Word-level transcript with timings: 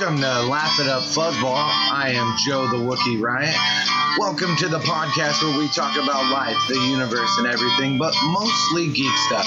Welcome 0.00 0.22
to 0.22 0.42
Laugh 0.48 0.80
It 0.80 0.88
Up 0.88 1.02
Fuzzball. 1.02 1.52
I 1.52 2.12
am 2.16 2.34
Joe 2.38 2.66
the 2.68 2.78
Wookie 2.78 3.20
Riot. 3.20 3.54
Welcome 4.18 4.56
to 4.56 4.66
the 4.66 4.78
podcast 4.78 5.42
where 5.42 5.58
we 5.58 5.68
talk 5.68 6.02
about 6.02 6.32
life, 6.32 6.56
the 6.70 6.80
universe, 6.88 7.36
and 7.36 7.46
everything, 7.46 7.98
but 7.98 8.14
mostly 8.24 8.88
geek 8.88 9.14
stuff. 9.28 9.46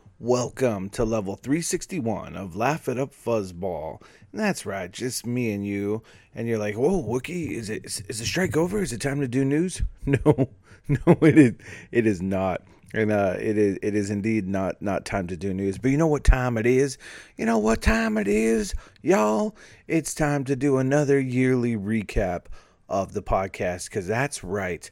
Welcome 0.23 0.89
to 0.91 1.03
level 1.03 1.35
361 1.35 2.35
of 2.35 2.55
Laugh 2.55 2.87
It 2.87 2.99
Up 2.99 3.11
Fuzzball. 3.11 4.03
And 4.31 4.39
that's 4.39 4.67
right, 4.67 4.91
just 4.91 5.25
me 5.25 5.51
and 5.51 5.65
you. 5.65 6.03
And 6.35 6.47
you're 6.47 6.59
like, 6.59 6.75
whoa, 6.75 7.01
Wookie, 7.01 7.49
is 7.49 7.71
it 7.71 7.85
is, 7.85 8.03
is 8.07 8.19
the 8.19 8.25
strike 8.25 8.55
over? 8.55 8.83
Is 8.83 8.93
it 8.93 9.01
time 9.01 9.19
to 9.21 9.27
do 9.27 9.43
news? 9.43 9.81
No, 10.05 10.49
no, 10.87 11.17
it 11.23 11.39
is 11.39 11.53
it 11.91 12.05
is 12.05 12.21
not. 12.21 12.61
And 12.93 13.11
uh, 13.11 13.35
it 13.39 13.57
is 13.57 13.79
it 13.81 13.95
is 13.95 14.11
indeed 14.11 14.47
not 14.47 14.79
not 14.79 15.05
time 15.05 15.25
to 15.25 15.35
do 15.35 15.55
news. 15.55 15.79
But 15.79 15.89
you 15.89 15.97
know 15.97 16.05
what 16.05 16.23
time 16.23 16.55
it 16.55 16.67
is? 16.67 16.99
You 17.35 17.47
know 17.47 17.57
what 17.57 17.81
time 17.81 18.15
it 18.19 18.27
is, 18.27 18.75
y'all? 19.01 19.55
It's 19.87 20.13
time 20.13 20.43
to 20.43 20.55
do 20.55 20.77
another 20.77 21.19
yearly 21.19 21.75
recap 21.75 22.43
of 22.87 23.13
the 23.13 23.23
podcast 23.23 23.85
because 23.85 24.05
that's 24.05 24.43
right 24.43 24.91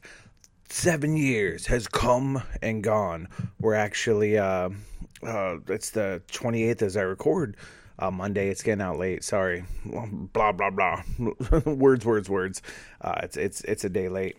seven 0.72 1.16
years 1.16 1.66
has 1.66 1.86
come 1.86 2.42
and 2.62 2.82
gone. 2.82 3.28
We're 3.60 3.74
actually, 3.74 4.38
uh, 4.38 4.70
uh, 5.22 5.56
it's 5.68 5.90
the 5.90 6.22
28th 6.32 6.82
as 6.82 6.96
I 6.96 7.02
record. 7.02 7.56
Uh, 7.98 8.10
Monday, 8.10 8.48
it's 8.48 8.62
getting 8.62 8.80
out 8.80 8.98
late. 8.98 9.22
Sorry, 9.22 9.62
blah 9.84 10.52
blah 10.52 10.70
blah. 10.70 11.02
words, 11.66 12.06
words, 12.06 12.30
words. 12.30 12.62
Uh, 13.02 13.20
it's 13.24 13.36
it's 13.36 13.60
it's 13.62 13.84
a 13.84 13.90
day 13.90 14.08
late, 14.08 14.38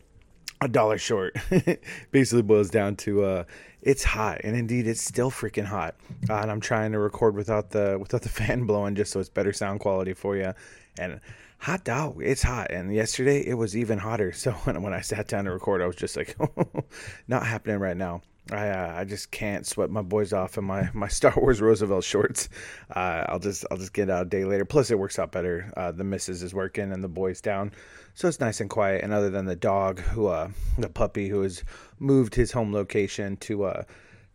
a 0.62 0.68
dollar 0.68 0.98
short. 0.98 1.36
Basically, 2.12 2.42
boils 2.42 2.72
down 2.72 2.96
to 2.96 3.24
uh, 3.24 3.44
it's 3.84 4.04
hot, 4.04 4.42
and 4.44 4.56
indeed, 4.56 4.88
it's 4.88 5.04
still 5.04 5.30
freaking 5.30 5.66
hot. 5.66 5.94
Uh, 6.28 6.38
and 6.38 6.50
I'm 6.50 6.59
trying 6.59 6.92
to 6.94 7.00
record 7.00 7.36
without 7.36 7.70
the 7.70 7.98
without 8.00 8.24
the 8.24 8.30
fan 8.42 8.66
blowing, 8.66 8.96
just 8.96 9.12
so 9.12 9.20
it's 9.20 9.30
better 9.30 9.54
sound 9.54 9.80
quality 9.80 10.14
for 10.14 10.36
you. 10.36 10.54
And 10.98 11.20
hot 11.62 11.84
dog, 11.84 12.20
it's 12.22 12.42
hot. 12.42 12.72
And 12.72 12.94
yesterday 12.94 13.45
it 13.45 13.54
was 13.54 13.78
even 13.78 14.00
hotter. 14.00 14.34
So 14.42 14.52
when, 14.52 14.81
when 14.81 14.94
I 14.94 15.02
sat 15.02 15.28
down 15.28 15.45
to 15.45 15.52
record, 15.52 15.81
I 15.81 15.86
was 15.86 15.95
just 15.95 16.18
like, 16.18 16.36
not 17.28 17.45
happening 17.45 17.78
right 17.78 17.95
now. 17.95 18.23
I 18.52 18.70
uh, 18.70 18.95
I 18.98 19.03
just 19.03 19.30
can't 19.30 19.68
sweat 19.68 19.92
my 19.92 20.02
boys 20.02 20.34
off 20.34 20.58
in 20.58 20.64
my, 20.64 20.90
my 20.94 21.08
Star 21.08 21.34
Wars 21.38 21.62
Roosevelt 21.62 22.03
shorts. 22.03 22.50
Uh, 22.90 23.23
I'll 23.30 23.40
just 23.40 23.66
I'll 23.70 23.78
just 23.78 23.94
get 23.94 24.09
out 24.09 24.23
a 24.23 24.30
day 24.30 24.45
later. 24.45 24.66
Plus, 24.66 24.90
it 24.90 24.98
works 24.98 25.20
out 25.20 25.31
better. 25.31 25.72
Uh, 25.78 25.92
the 25.92 26.03
missus 26.03 26.42
is 26.42 26.53
working 26.53 26.92
and 26.92 27.03
the 27.03 27.08
boys 27.08 27.40
down, 27.40 27.72
so 28.16 28.28
it's 28.28 28.40
nice 28.40 28.59
and 28.59 28.70
quiet. 28.70 29.03
And 29.03 29.14
other 29.14 29.30
than 29.30 29.46
the 29.46 29.56
dog, 29.56 30.00
who 30.00 30.25
uh 30.28 30.50
the 30.80 30.90
puppy 30.90 31.30
who 31.30 31.44
has 31.44 31.64
moved 32.00 32.34
his 32.34 32.52
home 32.52 32.73
location 32.73 33.38
to 33.38 33.66
uh 33.66 33.84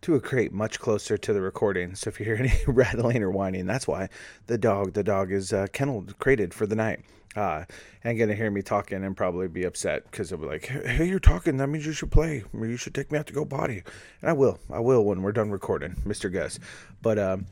to 0.01 0.15
a 0.15 0.21
crate 0.21 0.53
much 0.53 0.79
closer 0.79 1.17
to 1.17 1.33
the 1.33 1.41
recording. 1.41 1.95
So 1.95 2.09
if 2.09 2.19
you 2.19 2.25
hear 2.25 2.35
any 2.35 2.53
rattling 2.67 3.23
or 3.23 3.31
whining, 3.31 3.65
that's 3.65 3.87
why 3.87 4.09
the 4.47 4.57
dog 4.57 4.93
the 4.93 5.03
dog 5.03 5.31
is 5.31 5.53
uh, 5.53 5.67
kenneled 5.73 6.17
crated 6.19 6.53
for 6.53 6.65
the 6.65 6.75
night. 6.75 7.01
Uh, 7.35 7.65
and 8.03 8.17
gonna 8.17 8.33
hear 8.33 8.49
me 8.49 8.63
talking 8.63 9.03
and 9.03 9.15
probably 9.15 9.47
be 9.47 9.63
upset 9.63 10.03
because 10.09 10.31
it'll 10.31 10.43
be 10.43 10.51
like, 10.51 10.65
"Hey, 10.65 11.07
you're 11.07 11.19
talking. 11.19 11.57
That 11.57 11.67
means 11.67 11.85
you 11.85 11.93
should 11.93 12.11
play. 12.11 12.43
Or 12.53 12.65
You 12.65 12.77
should 12.77 12.95
take 12.95 13.11
me 13.11 13.19
out 13.19 13.27
to 13.27 13.33
go 13.33 13.45
potty." 13.45 13.83
And 14.21 14.29
I 14.29 14.33
will. 14.33 14.59
I 14.71 14.79
will 14.79 15.05
when 15.05 15.21
we're 15.21 15.33
done 15.33 15.51
recording, 15.51 15.97
Mister 16.03 16.29
Gus. 16.29 16.57
But 17.01 17.19
um, 17.19 17.45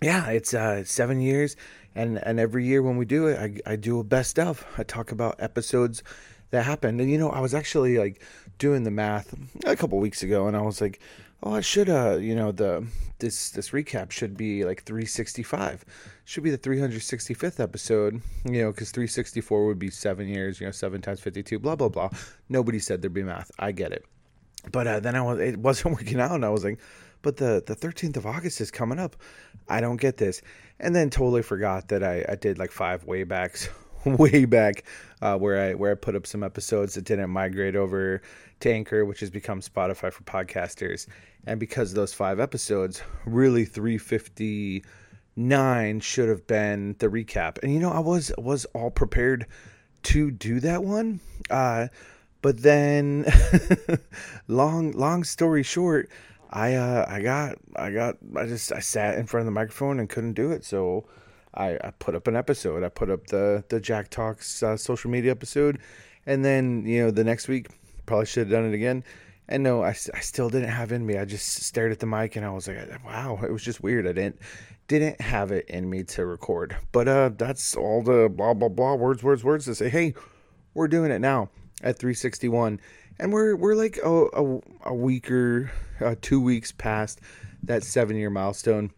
yeah, 0.00 0.28
it's 0.30 0.54
uh, 0.54 0.84
seven 0.84 1.20
years, 1.20 1.56
and 1.94 2.18
and 2.18 2.40
every 2.40 2.64
year 2.64 2.82
when 2.82 2.96
we 2.96 3.04
do 3.04 3.26
it, 3.26 3.38
I 3.66 3.72
I 3.72 3.76
do 3.76 3.98
a 4.00 4.04
best 4.04 4.38
of. 4.38 4.64
I 4.78 4.84
talk 4.84 5.12
about 5.12 5.36
episodes 5.38 6.02
that 6.50 6.64
happened, 6.64 7.00
and 7.00 7.10
you 7.10 7.18
know, 7.18 7.30
I 7.30 7.40
was 7.40 7.52
actually 7.52 7.98
like 7.98 8.22
doing 8.58 8.84
the 8.84 8.90
math 8.90 9.34
a 9.64 9.76
couple 9.76 9.98
weeks 9.98 10.22
ago, 10.22 10.46
and 10.46 10.56
I 10.56 10.62
was 10.62 10.80
like, 10.80 11.00
oh, 11.42 11.54
I 11.54 11.60
should, 11.60 11.88
uh, 11.88 12.16
you 12.16 12.34
know, 12.34 12.52
the 12.52 12.86
this 13.18 13.50
this 13.50 13.70
recap 13.70 14.10
should 14.10 14.36
be 14.36 14.64
like 14.64 14.82
365. 14.84 15.84
Should 16.24 16.42
be 16.42 16.50
the 16.50 16.58
365th 16.58 17.60
episode, 17.60 18.20
you 18.44 18.62
know, 18.62 18.72
because 18.72 18.90
364 18.90 19.66
would 19.66 19.78
be 19.78 19.90
seven 19.90 20.28
years, 20.28 20.60
you 20.60 20.66
know, 20.66 20.72
seven 20.72 21.00
times 21.00 21.20
52, 21.20 21.58
blah 21.58 21.76
blah 21.76 21.88
blah. 21.88 22.10
Nobody 22.48 22.78
said 22.78 23.02
there'd 23.02 23.14
be 23.14 23.22
math. 23.22 23.50
I 23.58 23.72
get 23.72 23.92
it, 23.92 24.04
but 24.72 24.86
uh, 24.86 25.00
then 25.00 25.16
I 25.16 25.22
was 25.22 25.38
it 25.40 25.58
wasn't 25.58 25.94
working 25.98 26.20
out, 26.20 26.32
and 26.32 26.44
I 26.44 26.50
was 26.50 26.64
like, 26.64 26.80
but 27.22 27.36
the 27.36 27.62
the 27.66 27.76
13th 27.76 28.16
of 28.16 28.26
August 28.26 28.60
is 28.60 28.70
coming 28.70 28.98
up. 28.98 29.16
I 29.68 29.80
don't 29.80 30.00
get 30.00 30.16
this, 30.16 30.42
and 30.80 30.94
then 30.94 31.10
totally 31.10 31.42
forgot 31.42 31.88
that 31.88 32.02
I 32.02 32.24
I 32.28 32.34
did 32.36 32.58
like 32.58 32.70
five 32.72 33.04
way 33.04 33.24
backs 33.24 33.68
way 34.06 34.44
back 34.44 34.84
uh, 35.22 35.36
where 35.36 35.70
I 35.70 35.74
where 35.74 35.92
I 35.92 35.94
put 35.94 36.14
up 36.14 36.26
some 36.26 36.42
episodes 36.42 36.94
that 36.94 37.04
didn't 37.04 37.30
migrate 37.30 37.76
over 37.76 38.22
to 38.60 38.72
Anchor, 38.72 39.04
which 39.04 39.20
has 39.20 39.30
become 39.30 39.60
Spotify 39.60 40.12
for 40.12 40.24
podcasters. 40.24 41.06
And 41.46 41.60
because 41.60 41.92
those 41.92 42.14
five 42.14 42.40
episodes, 42.40 43.02
really 43.24 43.64
359 43.64 46.00
should 46.00 46.28
have 46.28 46.46
been 46.46 46.96
the 46.98 47.08
recap. 47.08 47.58
And 47.62 47.72
you 47.72 47.80
know, 47.80 47.92
I 47.92 48.00
was 48.00 48.32
was 48.38 48.64
all 48.66 48.90
prepared 48.90 49.46
to 50.04 50.30
do 50.30 50.60
that 50.60 50.84
one. 50.84 51.20
Uh, 51.50 51.88
but 52.42 52.62
then 52.62 53.24
long 54.48 54.92
long 54.92 55.24
story 55.24 55.62
short, 55.62 56.10
I 56.50 56.74
uh, 56.74 57.06
I 57.08 57.20
got 57.20 57.56
I 57.74 57.90
got 57.90 58.16
I 58.36 58.46
just 58.46 58.72
I 58.72 58.80
sat 58.80 59.18
in 59.18 59.26
front 59.26 59.42
of 59.42 59.46
the 59.46 59.52
microphone 59.52 60.00
and 60.00 60.08
couldn't 60.08 60.34
do 60.34 60.52
it. 60.52 60.64
So 60.64 61.06
I, 61.54 61.78
I 61.82 61.92
put 61.98 62.14
up 62.14 62.28
an 62.28 62.36
episode. 62.36 62.84
I 62.84 62.88
put 62.88 63.10
up 63.10 63.26
the 63.28 63.64
the 63.68 63.80
Jack 63.80 64.10
Talks 64.10 64.62
uh, 64.62 64.76
social 64.76 65.10
media 65.10 65.30
episode, 65.30 65.78
and 66.24 66.44
then 66.44 66.86
you 66.86 67.02
know 67.02 67.10
the 67.10 67.24
next 67.24 67.48
week 67.48 67.68
probably 68.06 68.26
should 68.26 68.48
have 68.48 68.50
done 68.50 68.66
it 68.66 68.74
again. 68.74 69.04
And 69.48 69.62
no, 69.62 69.82
I, 69.82 69.90
I 69.90 70.20
still 70.20 70.48
didn't 70.48 70.70
have 70.70 70.90
in 70.90 71.06
me. 71.06 71.18
I 71.18 71.24
just 71.24 71.62
stared 71.62 71.92
at 71.92 72.00
the 72.00 72.06
mic 72.06 72.36
and 72.36 72.44
I 72.44 72.50
was 72.50 72.66
like, 72.66 73.04
wow, 73.04 73.38
it 73.42 73.52
was 73.52 73.62
just 73.62 73.82
weird. 73.82 74.06
I 74.06 74.12
didn't 74.12 74.40
didn't 74.88 75.20
have 75.20 75.50
it 75.50 75.68
in 75.68 75.88
me 75.88 76.04
to 76.04 76.26
record. 76.26 76.76
But 76.92 77.08
uh, 77.08 77.30
that's 77.36 77.76
all 77.76 78.02
the 78.02 78.28
blah 78.28 78.54
blah 78.54 78.68
blah 78.68 78.94
words 78.94 79.22
words 79.22 79.44
words 79.44 79.66
to 79.66 79.74
say. 79.74 79.88
Hey, 79.88 80.14
we're 80.74 80.88
doing 80.88 81.10
it 81.10 81.20
now 81.20 81.50
at 81.82 81.98
361, 81.98 82.80
and 83.18 83.32
we're 83.32 83.54
we're 83.54 83.74
like 83.74 83.98
a 84.02 84.26
a, 84.32 84.60
a 84.86 84.94
week 84.94 85.30
or 85.30 85.70
uh, 86.00 86.16
two 86.20 86.40
weeks 86.40 86.72
past 86.72 87.20
that 87.62 87.82
seven 87.84 88.16
year 88.16 88.30
milestone 88.30 88.90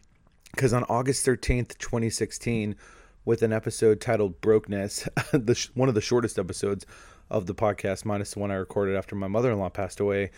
because 0.51 0.73
on 0.73 0.83
August 0.85 1.25
13th, 1.25 1.77
2016, 1.77 2.75
with 3.25 3.43
an 3.43 3.53
episode 3.53 4.01
titled 4.01 4.41
Brokeness, 4.41 5.07
the 5.31 5.55
sh- 5.55 5.69
one 5.73 5.89
of 5.89 5.95
the 5.95 6.01
shortest 6.01 6.39
episodes 6.39 6.85
of 7.29 7.45
the 7.45 7.55
podcast, 7.55 8.05
minus 8.05 8.33
the 8.33 8.39
one 8.39 8.51
I 8.51 8.55
recorded 8.55 8.95
after 8.95 9.15
my 9.15 9.27
mother 9.27 9.51
in 9.51 9.59
law 9.59 9.69
passed 9.69 9.99
away, 9.99 10.31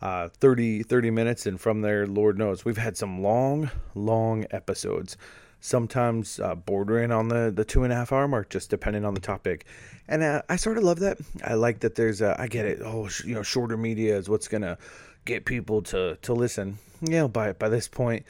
uh, 0.00 0.28
30, 0.28 0.82
30 0.82 1.10
minutes. 1.10 1.46
And 1.46 1.60
from 1.60 1.82
there, 1.82 2.06
Lord 2.06 2.38
knows, 2.38 2.64
we've 2.64 2.76
had 2.76 2.96
some 2.96 3.22
long, 3.22 3.70
long 3.94 4.46
episodes, 4.50 5.16
sometimes 5.60 6.40
uh, 6.40 6.54
bordering 6.54 7.12
on 7.12 7.28
the, 7.28 7.52
the 7.54 7.64
two 7.64 7.84
and 7.84 7.92
a 7.92 7.96
half 7.96 8.12
hour 8.12 8.26
mark, 8.26 8.48
just 8.48 8.70
depending 8.70 9.04
on 9.04 9.14
the 9.14 9.20
topic. 9.20 9.66
And 10.08 10.22
uh, 10.22 10.42
I 10.48 10.56
sort 10.56 10.78
of 10.78 10.84
love 10.84 11.00
that. 11.00 11.18
I 11.44 11.54
like 11.54 11.80
that 11.80 11.94
there's, 11.94 12.20
a, 12.20 12.40
I 12.40 12.48
get 12.48 12.64
it. 12.64 12.80
Oh, 12.82 13.08
sh- 13.08 13.24
you 13.24 13.34
know, 13.34 13.42
shorter 13.42 13.76
media 13.76 14.16
is 14.16 14.28
what's 14.28 14.48
going 14.48 14.62
to 14.62 14.78
get 15.26 15.44
people 15.44 15.82
to, 15.82 16.16
to 16.22 16.32
listen. 16.32 16.78
You 17.02 17.10
know, 17.10 17.28
by, 17.28 17.52
by 17.52 17.68
this 17.68 17.86
point, 17.86 18.24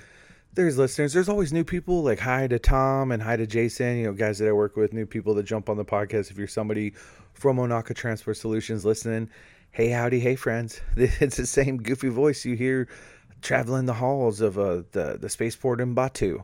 there's 0.55 0.77
listeners. 0.77 1.13
There's 1.13 1.29
always 1.29 1.53
new 1.53 1.65
people. 1.65 2.03
Like 2.03 2.19
hi 2.19 2.49
to 2.49 2.59
Tom 2.59 3.13
and 3.13 3.23
hi 3.23 3.37
to 3.37 3.47
Jason. 3.47 3.99
You 3.99 4.07
know, 4.07 4.13
guys 4.13 4.39
that 4.39 4.49
I 4.49 4.53
work 4.53 4.77
with, 4.77 4.93
new 4.93 5.07
people 5.07 5.35
that 5.35 5.45
jump 5.45 5.69
on 5.69 5.77
the 5.77 5.85
podcast. 5.85 6.31
If 6.31 6.39
you're 6.39 6.49
somebody 6.49 6.95
from 7.41 7.57
Onaka 7.57 7.95
Transport 7.95 8.37
Solutions 8.37 8.85
listening, 8.85 9.31
hey 9.71 9.89
howdy, 9.89 10.21
hey 10.21 10.37
friends. 10.37 10.83
It's 10.97 11.39
the 11.39 11.47
same 11.47 11.79
goofy 11.79 12.11
voice 12.11 12.45
you 12.45 12.55
hear 12.55 12.87
traveling 13.41 13.87
the 13.87 13.95
halls 13.95 14.43
of 14.43 14.59
uh, 14.59 14.83
the 14.93 15.17
the 15.19 15.31
spaceport 15.31 15.81
in 15.81 15.95
Batu. 15.95 16.43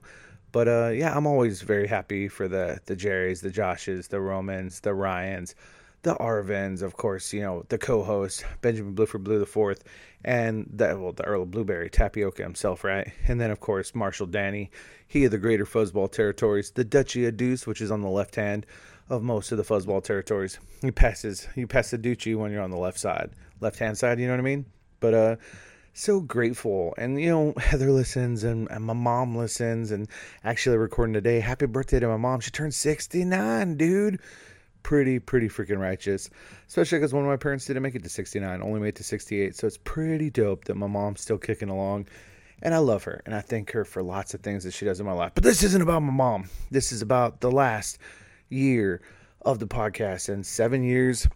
But 0.52 0.68
uh, 0.68 0.90
yeah, 0.94 1.14
I'm 1.14 1.26
always 1.26 1.60
very 1.60 1.86
happy 1.86 2.28
for 2.28 2.48
the 2.48 2.80
the 2.86 2.96
Jerrys, 2.96 3.42
the 3.42 3.50
Joshes, 3.50 4.08
the 4.08 4.22
Romans, 4.22 4.80
the 4.80 4.94
Ryans, 4.94 5.54
the 6.00 6.14
Arvins, 6.14 6.80
of 6.80 6.96
course. 6.96 7.30
You 7.30 7.42
know 7.42 7.66
the 7.68 7.76
co-host 7.76 8.46
Benjamin 8.62 8.94
Bluford 8.94 9.22
Blue 9.22 9.38
the 9.38 9.44
Fourth, 9.44 9.84
and 10.24 10.66
the 10.72 10.98
well 10.98 11.12
the 11.12 11.24
Earl 11.24 11.42
of 11.42 11.50
Blueberry 11.50 11.90
Tapioca 11.90 12.42
himself, 12.42 12.84
right? 12.84 13.12
And 13.28 13.38
then 13.38 13.50
of 13.50 13.60
course 13.60 13.94
Marshall 13.94 14.28
Danny, 14.28 14.70
he 15.06 15.26
of 15.26 15.30
the 15.30 15.36
Greater 15.36 15.66
Fuzzball 15.66 16.10
Territories, 16.10 16.70
the 16.70 16.84
Duchy 16.84 17.26
of 17.26 17.36
Deuce, 17.36 17.66
which 17.66 17.82
is 17.82 17.90
on 17.90 18.00
the 18.00 18.08
left 18.08 18.36
hand 18.36 18.64
of 19.08 19.22
most 19.22 19.52
of 19.52 19.58
the 19.58 19.64
Fuzzball 19.64 20.02
territories. 20.02 20.58
You 20.82 20.92
passes 20.92 21.48
you 21.54 21.66
pass 21.66 21.90
the 21.90 21.98
Duchy 21.98 22.34
when 22.34 22.52
you're 22.52 22.62
on 22.62 22.70
the 22.70 22.76
left 22.76 22.98
side, 22.98 23.30
left 23.60 23.78
hand 23.78 23.96
side. 23.98 24.18
You 24.18 24.26
know 24.26 24.32
what 24.34 24.40
I 24.40 24.44
mean? 24.44 24.66
But 25.00 25.14
uh 25.14 25.36
so 25.96 26.20
grateful. 26.20 26.94
And, 26.98 27.20
you 27.20 27.30
know, 27.30 27.54
Heather 27.58 27.90
listens 27.90 28.44
and, 28.44 28.70
and 28.70 28.84
my 28.84 28.92
mom 28.92 29.36
listens. 29.36 29.90
And 29.90 30.08
actually, 30.44 30.76
recording 30.76 31.14
today, 31.14 31.40
happy 31.40 31.66
birthday 31.66 32.00
to 32.00 32.08
my 32.08 32.16
mom. 32.16 32.40
She 32.40 32.50
turned 32.50 32.74
69, 32.74 33.76
dude. 33.76 34.20
pretty, 34.82 35.18
pretty 35.18 35.48
freaking 35.48 35.78
righteous. 35.78 36.28
Especially 36.68 36.98
because 36.98 37.14
one 37.14 37.24
of 37.24 37.28
my 37.28 37.36
parents 37.36 37.64
didn't 37.64 37.82
make 37.82 37.94
it 37.94 38.02
to 38.02 38.08
69, 38.08 38.62
only 38.62 38.80
made 38.80 38.88
it 38.88 38.96
to 38.96 39.04
68. 39.04 39.56
So 39.56 39.66
it's 39.66 39.78
pretty 39.78 40.30
dope 40.30 40.64
that 40.64 40.76
my 40.76 40.86
mom's 40.86 41.22
still 41.22 41.38
kicking 41.38 41.70
along. 41.70 42.06
And 42.62 42.74
I 42.74 42.78
love 42.78 43.04
her 43.04 43.22
and 43.26 43.34
I 43.34 43.40
thank 43.40 43.70
her 43.72 43.84
for 43.84 44.02
lots 44.02 44.32
of 44.32 44.40
things 44.40 44.64
that 44.64 44.72
she 44.72 44.84
does 44.84 45.00
in 45.00 45.06
my 45.06 45.12
life. 45.12 45.32
But 45.34 45.44
this 45.44 45.62
isn't 45.62 45.82
about 45.82 46.00
my 46.00 46.12
mom. 46.12 46.48
This 46.70 46.92
is 46.92 47.02
about 47.02 47.40
the 47.40 47.50
last 47.50 47.98
year 48.48 49.00
of 49.42 49.58
the 49.58 49.66
podcast. 49.66 50.28
And 50.28 50.44
seven 50.44 50.82
years 50.82 51.26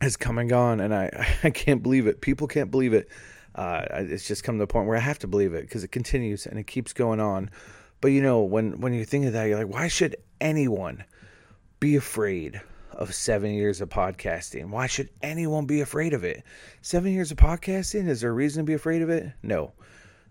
has 0.00 0.16
come 0.16 0.38
and 0.38 0.48
gone. 0.48 0.80
And 0.80 0.94
I, 0.94 1.36
I 1.42 1.50
can't 1.50 1.82
believe 1.82 2.06
it. 2.06 2.20
People 2.20 2.46
can't 2.46 2.70
believe 2.70 2.92
it. 2.92 3.08
Uh, 3.54 3.84
it's 3.90 4.26
just 4.26 4.44
come 4.44 4.56
to 4.56 4.62
the 4.62 4.66
point 4.66 4.86
where 4.86 4.96
I 4.96 5.00
have 5.00 5.18
to 5.20 5.26
believe 5.26 5.54
it 5.54 5.62
because 5.62 5.84
it 5.84 5.90
continues 5.90 6.46
and 6.46 6.58
it 6.58 6.66
keeps 6.66 6.92
going 6.92 7.20
on. 7.20 7.50
But 8.00 8.08
you 8.08 8.22
know, 8.22 8.42
when 8.42 8.80
when 8.80 8.94
you 8.94 9.04
think 9.04 9.26
of 9.26 9.32
that, 9.34 9.44
you're 9.44 9.58
like, 9.58 9.72
why 9.72 9.88
should 9.88 10.16
anyone 10.40 11.04
be 11.80 11.96
afraid 11.96 12.60
of 12.92 13.14
seven 13.14 13.52
years 13.52 13.80
of 13.80 13.88
podcasting? 13.88 14.70
Why 14.70 14.86
should 14.86 15.10
anyone 15.22 15.66
be 15.66 15.80
afraid 15.80 16.12
of 16.14 16.24
it? 16.24 16.44
Seven 16.82 17.12
years 17.12 17.30
of 17.30 17.38
podcasting? 17.38 18.08
Is 18.08 18.20
there 18.20 18.30
a 18.30 18.34
reason 18.34 18.64
to 18.64 18.66
be 18.66 18.74
afraid 18.74 19.02
of 19.02 19.10
it? 19.10 19.32
No, 19.42 19.72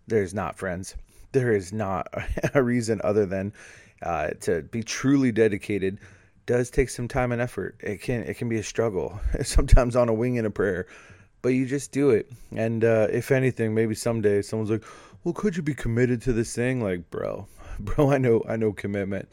there's 0.07 0.33
not, 0.33 0.57
friends. 0.57 0.95
There 1.31 1.54
is 1.54 1.71
not 1.74 2.07
a 2.54 2.63
reason 2.63 3.01
other 3.04 3.25
than 3.25 3.54
uh, 4.01 4.30
to 4.42 4.62
be 4.63 4.84
truly 4.84 5.31
dedicated. 5.31 6.00
Does 6.46 6.69
take 6.69 6.90
some 6.90 7.07
time 7.07 7.31
and 7.31 7.42
effort. 7.42 7.75
It 7.80 8.01
can 8.01 8.24
it 8.24 8.38
can 8.38 8.50
be 8.50 8.57
a 8.57 8.63
struggle. 8.63 9.19
Sometimes 9.44 9.96
on 9.96 10.10
a 10.10 10.13
wing 10.13 10.38
and 10.38 10.48
a 10.48 10.50
prayer, 10.50 10.88
but 11.42 11.50
you 11.50 11.66
just 11.66 11.92
do 11.92 12.10
it. 12.10 12.31
And 12.56 12.84
uh, 12.84 13.07
if 13.12 13.31
anything, 13.31 13.75
maybe 13.75 13.94
someday 13.96 14.42
someone's 14.42 14.72
like, 14.72 14.84
"Well, 15.24 15.34
could 15.34 15.56
you 15.56 15.62
be 15.63 15.75
committed 15.75 16.22
to 16.24 16.34
this 16.34 16.56
thing?" 16.56 16.81
Like, 16.81 17.10
bro, 17.12 17.48
bro, 17.80 18.12
I 18.12 18.18
know 18.18 18.44
I 18.48 18.56
know 18.56 18.74
commitment. 18.74 19.30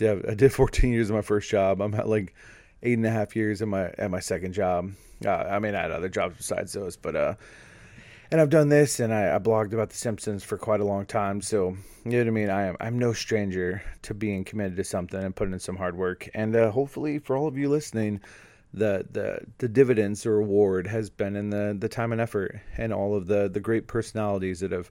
I 0.00 0.34
did 0.34 0.52
14 0.52 0.92
years 0.92 1.08
of 1.08 1.16
my 1.16 1.22
first 1.22 1.48
job. 1.48 1.80
I'm 1.80 1.94
at 1.94 2.08
like 2.08 2.34
eight 2.82 2.94
and 2.94 3.06
a 3.06 3.10
half 3.10 3.36
years 3.36 3.62
in 3.62 3.68
my 3.68 3.90
at 3.98 4.10
my 4.10 4.20
second 4.20 4.52
job. 4.52 4.92
Uh, 5.24 5.30
I 5.30 5.58
mean, 5.58 5.74
I 5.74 5.82
had 5.82 5.92
other 5.92 6.08
jobs 6.08 6.36
besides 6.36 6.72
those, 6.72 6.96
but 6.96 7.16
uh, 7.16 7.34
and 8.30 8.40
I've 8.40 8.50
done 8.50 8.68
this, 8.68 9.00
and 9.00 9.12
I, 9.12 9.34
I, 9.34 9.38
blogged 9.38 9.72
about 9.72 9.90
The 9.90 9.96
Simpsons 9.96 10.42
for 10.42 10.58
quite 10.58 10.80
a 10.80 10.84
long 10.84 11.06
time. 11.06 11.40
So 11.40 11.76
you 12.04 12.12
know 12.12 12.18
what 12.18 12.26
I 12.26 12.30
mean. 12.30 12.50
I 12.50 12.66
am 12.66 12.76
I'm 12.80 12.98
no 12.98 13.12
stranger 13.12 13.82
to 14.02 14.14
being 14.14 14.44
committed 14.44 14.76
to 14.76 14.84
something 14.84 15.22
and 15.22 15.34
putting 15.34 15.54
in 15.54 15.60
some 15.60 15.76
hard 15.76 15.96
work. 15.96 16.28
And 16.34 16.54
uh, 16.54 16.70
hopefully, 16.70 17.18
for 17.18 17.36
all 17.36 17.48
of 17.48 17.56
you 17.56 17.68
listening, 17.68 18.20
the 18.72 19.06
the 19.10 19.40
the 19.58 19.68
dividends 19.68 20.26
or 20.26 20.36
reward 20.38 20.86
has 20.86 21.10
been 21.10 21.36
in 21.36 21.50
the 21.50 21.76
the 21.78 21.88
time 21.88 22.12
and 22.12 22.20
effort 22.20 22.60
and 22.76 22.92
all 22.92 23.16
of 23.16 23.26
the 23.26 23.48
the 23.48 23.60
great 23.60 23.86
personalities 23.86 24.60
that 24.60 24.72
have 24.72 24.90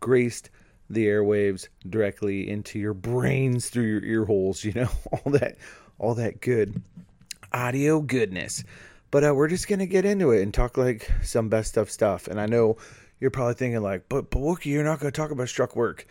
graced 0.00 0.50
the 0.90 1.06
airwaves 1.06 1.68
directly 1.88 2.48
into 2.48 2.78
your 2.78 2.94
brains 2.94 3.70
through 3.70 3.84
your 3.84 4.04
ear 4.04 4.24
holes. 4.24 4.64
You 4.72 4.72
know 4.72 4.88
all 5.10 5.32
that 5.32 5.56
all 5.98 6.14
that 6.14 6.40
good 6.40 6.82
audio 7.52 8.00
goodness. 8.00 8.64
But 9.12 9.24
uh, 9.24 9.34
we're 9.34 9.48
just 9.48 9.68
gonna 9.68 9.86
get 9.86 10.04
into 10.04 10.32
it 10.32 10.42
and 10.42 10.52
talk 10.52 10.76
like 10.76 11.08
some 11.22 11.48
best 11.48 11.68
stuff 11.68 11.90
stuff. 11.90 12.26
And 12.26 12.40
I 12.40 12.46
know 12.46 12.78
you're 13.20 13.30
probably 13.30 13.54
thinking 13.54 13.82
like, 13.82 14.08
but 14.08 14.30
but 14.30 14.40
Wookie, 14.40 14.66
you're 14.66 14.82
not 14.82 14.98
gonna 14.98 15.12
talk 15.12 15.30
about 15.30 15.48
struck 15.48 15.76
work. 15.76 16.06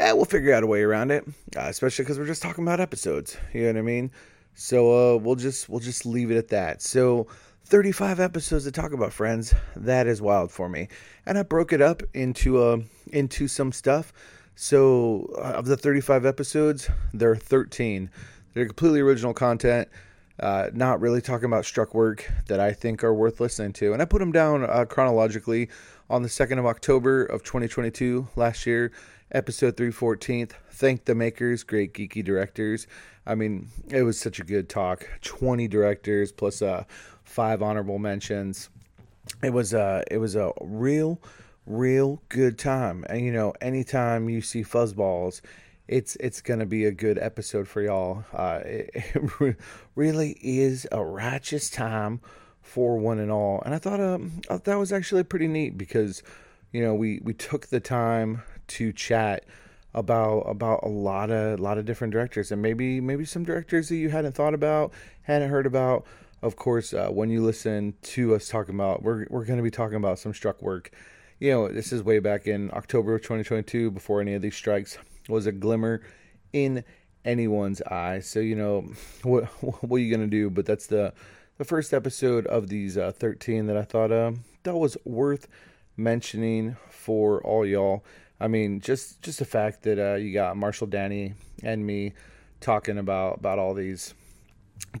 Eh, 0.00 0.12
we'll 0.12 0.24
figure 0.24 0.52
out 0.52 0.62
a 0.62 0.66
way 0.66 0.82
around 0.82 1.12
it, 1.12 1.24
uh, 1.56 1.60
especially 1.60 2.04
because 2.04 2.18
we're 2.18 2.26
just 2.26 2.42
talking 2.42 2.64
about 2.64 2.80
episodes. 2.80 3.36
You 3.54 3.62
know 3.62 3.68
what 3.68 3.76
I 3.76 3.82
mean? 3.82 4.10
So 4.54 5.14
uh, 5.14 5.16
we'll 5.16 5.36
just 5.36 5.68
we'll 5.68 5.80
just 5.80 6.04
leave 6.04 6.30
it 6.32 6.36
at 6.36 6.48
that. 6.48 6.82
So 6.82 7.28
35 7.66 8.18
episodes 8.18 8.64
to 8.64 8.72
talk 8.72 8.92
about, 8.92 9.12
friends. 9.12 9.54
That 9.76 10.08
is 10.08 10.20
wild 10.20 10.50
for 10.50 10.68
me, 10.68 10.88
and 11.26 11.38
I 11.38 11.44
broke 11.44 11.72
it 11.72 11.80
up 11.80 12.02
into 12.14 12.60
uh 12.60 12.78
into 13.12 13.46
some 13.46 13.70
stuff. 13.70 14.12
So 14.56 15.32
uh, 15.38 15.52
of 15.52 15.66
the 15.66 15.76
35 15.76 16.26
episodes, 16.26 16.90
there 17.14 17.30
are 17.30 17.36
13. 17.36 18.10
They're 18.54 18.66
completely 18.66 19.00
original 19.00 19.32
content 19.32 19.88
uh, 20.40 20.70
not 20.72 21.00
really 21.00 21.20
talking 21.20 21.44
about 21.44 21.64
struck 21.64 21.94
work 21.94 22.30
that 22.48 22.60
I 22.60 22.72
think 22.72 23.04
are 23.04 23.14
worth 23.14 23.40
listening 23.40 23.72
to. 23.74 23.92
And 23.92 24.00
I 24.00 24.06
put 24.06 24.20
them 24.20 24.32
down 24.32 24.64
uh, 24.64 24.86
chronologically 24.86 25.68
on 26.08 26.22
the 26.22 26.28
2nd 26.28 26.58
of 26.58 26.66
October 26.66 27.24
of 27.24 27.44
2022, 27.44 28.28
last 28.36 28.66
year, 28.66 28.90
episode 29.32 29.76
314th. 29.76 30.52
Thank 30.70 31.04
the 31.04 31.14
makers, 31.14 31.62
great 31.62 31.92
geeky 31.92 32.24
directors. 32.24 32.86
I 33.26 33.34
mean, 33.34 33.68
it 33.90 34.02
was 34.02 34.18
such 34.18 34.40
a 34.40 34.44
good 34.44 34.68
talk. 34.68 35.06
20 35.22 35.68
directors 35.68 36.32
plus 36.32 36.62
uh, 36.62 36.84
five 37.22 37.62
honorable 37.62 37.98
mentions. 37.98 38.70
It 39.42 39.52
was 39.52 39.74
uh, 39.74 40.02
it 40.10 40.18
was 40.18 40.34
a 40.36 40.52
real, 40.60 41.20
real 41.66 42.22
good 42.30 42.58
time. 42.58 43.04
And 43.08 43.20
you 43.20 43.30
know, 43.30 43.52
anytime 43.60 44.28
you 44.30 44.40
see 44.40 44.64
fuzzballs 44.64 45.42
it's 45.90 46.14
it's 46.16 46.40
gonna 46.40 46.66
be 46.66 46.84
a 46.84 46.92
good 46.92 47.18
episode 47.18 47.66
for 47.66 47.82
y'all. 47.82 48.24
Uh, 48.32 48.60
it, 48.64 48.90
it, 49.40 49.56
really 49.96 50.38
is 50.40 50.86
a 50.92 51.04
righteous 51.04 51.68
time 51.68 52.20
for 52.62 52.96
one 52.96 53.18
and 53.18 53.30
all, 53.30 53.60
and 53.66 53.74
I 53.74 53.78
thought 53.78 54.00
um 54.00 54.40
that 54.48 54.76
was 54.76 54.92
actually 54.92 55.24
pretty 55.24 55.48
neat 55.48 55.76
because 55.76 56.22
you 56.72 56.80
know 56.80 56.94
we 56.94 57.20
we 57.24 57.34
took 57.34 57.66
the 57.66 57.80
time 57.80 58.42
to 58.68 58.92
chat 58.92 59.44
about 59.92 60.42
about 60.42 60.84
a 60.84 60.88
lot 60.88 61.32
of 61.32 61.58
a 61.58 61.62
lot 61.62 61.76
of 61.76 61.86
different 61.86 62.12
directors. 62.12 62.52
And 62.52 62.62
maybe 62.62 63.00
maybe 63.00 63.24
some 63.24 63.42
directors 63.42 63.88
that 63.88 63.96
you 63.96 64.10
hadn't 64.10 64.36
thought 64.36 64.54
about 64.54 64.92
hadn't 65.22 65.50
heard 65.50 65.66
about. 65.66 66.06
Of 66.40 66.54
course 66.54 66.94
uh, 66.94 67.08
when 67.08 67.30
you 67.30 67.42
listen 67.42 67.94
to 68.02 68.34
us 68.34 68.48
talking 68.48 68.76
about 68.76 69.02
we're, 69.02 69.26
we're 69.28 69.44
going 69.44 69.58
to 69.58 69.62
be 69.62 69.70
talking 69.70 69.96
about 69.96 70.20
some 70.20 70.32
struck 70.32 70.62
work. 70.62 70.92
You 71.40 71.50
know 71.50 71.68
this 71.68 71.92
is 71.92 72.02
way 72.02 72.20
back 72.20 72.46
in 72.46 72.70
october 72.72 73.14
of 73.14 73.22
2022 73.22 73.90
before 73.90 74.20
any 74.20 74.34
of 74.34 74.42
these 74.42 74.54
strikes 74.54 74.96
was 75.28 75.46
a 75.46 75.52
glimmer 75.52 76.02
in 76.52 76.84
anyone's 77.24 77.82
eye. 77.82 78.20
So 78.20 78.40
you 78.40 78.54
know 78.56 78.92
what 79.22 79.44
what 79.62 79.96
are 79.96 80.00
you 80.00 80.14
gonna 80.14 80.28
do? 80.28 80.50
But 80.50 80.66
that's 80.66 80.86
the 80.86 81.12
the 81.58 81.64
first 81.64 81.92
episode 81.92 82.46
of 82.46 82.68
these 82.68 82.96
uh, 82.96 83.12
13 83.12 83.66
that 83.66 83.76
I 83.76 83.82
thought 83.82 84.10
uh, 84.10 84.32
that 84.62 84.76
was 84.76 84.96
worth 85.04 85.46
mentioning 85.96 86.76
for 86.88 87.42
all 87.42 87.66
y'all. 87.66 88.02
I 88.40 88.48
mean, 88.48 88.80
just 88.80 89.20
just 89.22 89.38
the 89.38 89.44
fact 89.44 89.82
that 89.82 89.98
uh, 89.98 90.16
you 90.16 90.32
got 90.32 90.56
Marshall, 90.56 90.86
Danny, 90.86 91.34
and 91.62 91.86
me 91.86 92.14
talking 92.60 92.98
about 92.98 93.38
about 93.38 93.58
all 93.58 93.74
these 93.74 94.14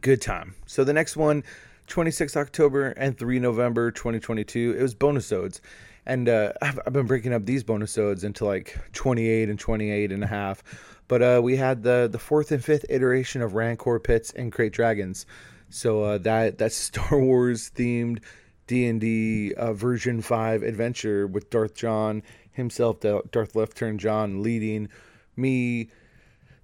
good 0.00 0.20
time. 0.20 0.54
So 0.66 0.84
the 0.84 0.92
next 0.92 1.16
one, 1.16 1.42
26 1.86 2.36
October 2.36 2.88
and 2.90 3.18
3 3.18 3.38
November 3.38 3.90
2022, 3.90 4.76
it 4.78 4.82
was 4.82 4.94
bonus 4.94 5.32
odes 5.32 5.60
and 6.06 6.28
uh, 6.28 6.52
I've, 6.62 6.80
I've, 6.86 6.92
been 6.92 7.06
breaking 7.06 7.32
up 7.32 7.44
these 7.46 7.62
bonus 7.62 7.96
odes 7.98 8.24
into 8.24 8.44
like 8.44 8.78
28 8.92 9.48
and 9.48 9.58
28 9.58 10.12
and 10.12 10.24
a 10.24 10.26
half. 10.26 10.62
But 11.08 11.22
uh, 11.22 11.40
we 11.42 11.56
had 11.56 11.82
the 11.82 12.08
the 12.10 12.18
fourth 12.18 12.52
and 12.52 12.64
fifth 12.64 12.84
iteration 12.88 13.42
of 13.42 13.54
rancor 13.54 13.98
pits 13.98 14.30
and 14.32 14.52
krayt 14.52 14.72
dragons. 14.72 15.26
So 15.68 16.02
uh, 16.02 16.18
that 16.18 16.58
that 16.58 16.72
star 16.72 17.18
wars 17.18 17.70
themed 17.74 18.20
d&d 18.66 19.52
uh, 19.54 19.72
version 19.72 20.22
5 20.22 20.62
adventure 20.62 21.26
with 21.26 21.50
darth 21.50 21.74
john 21.74 22.22
himself 22.52 23.00
darth 23.00 23.56
left 23.56 23.76
turn 23.76 23.98
john 23.98 24.44
leading 24.44 24.88
me 25.34 25.88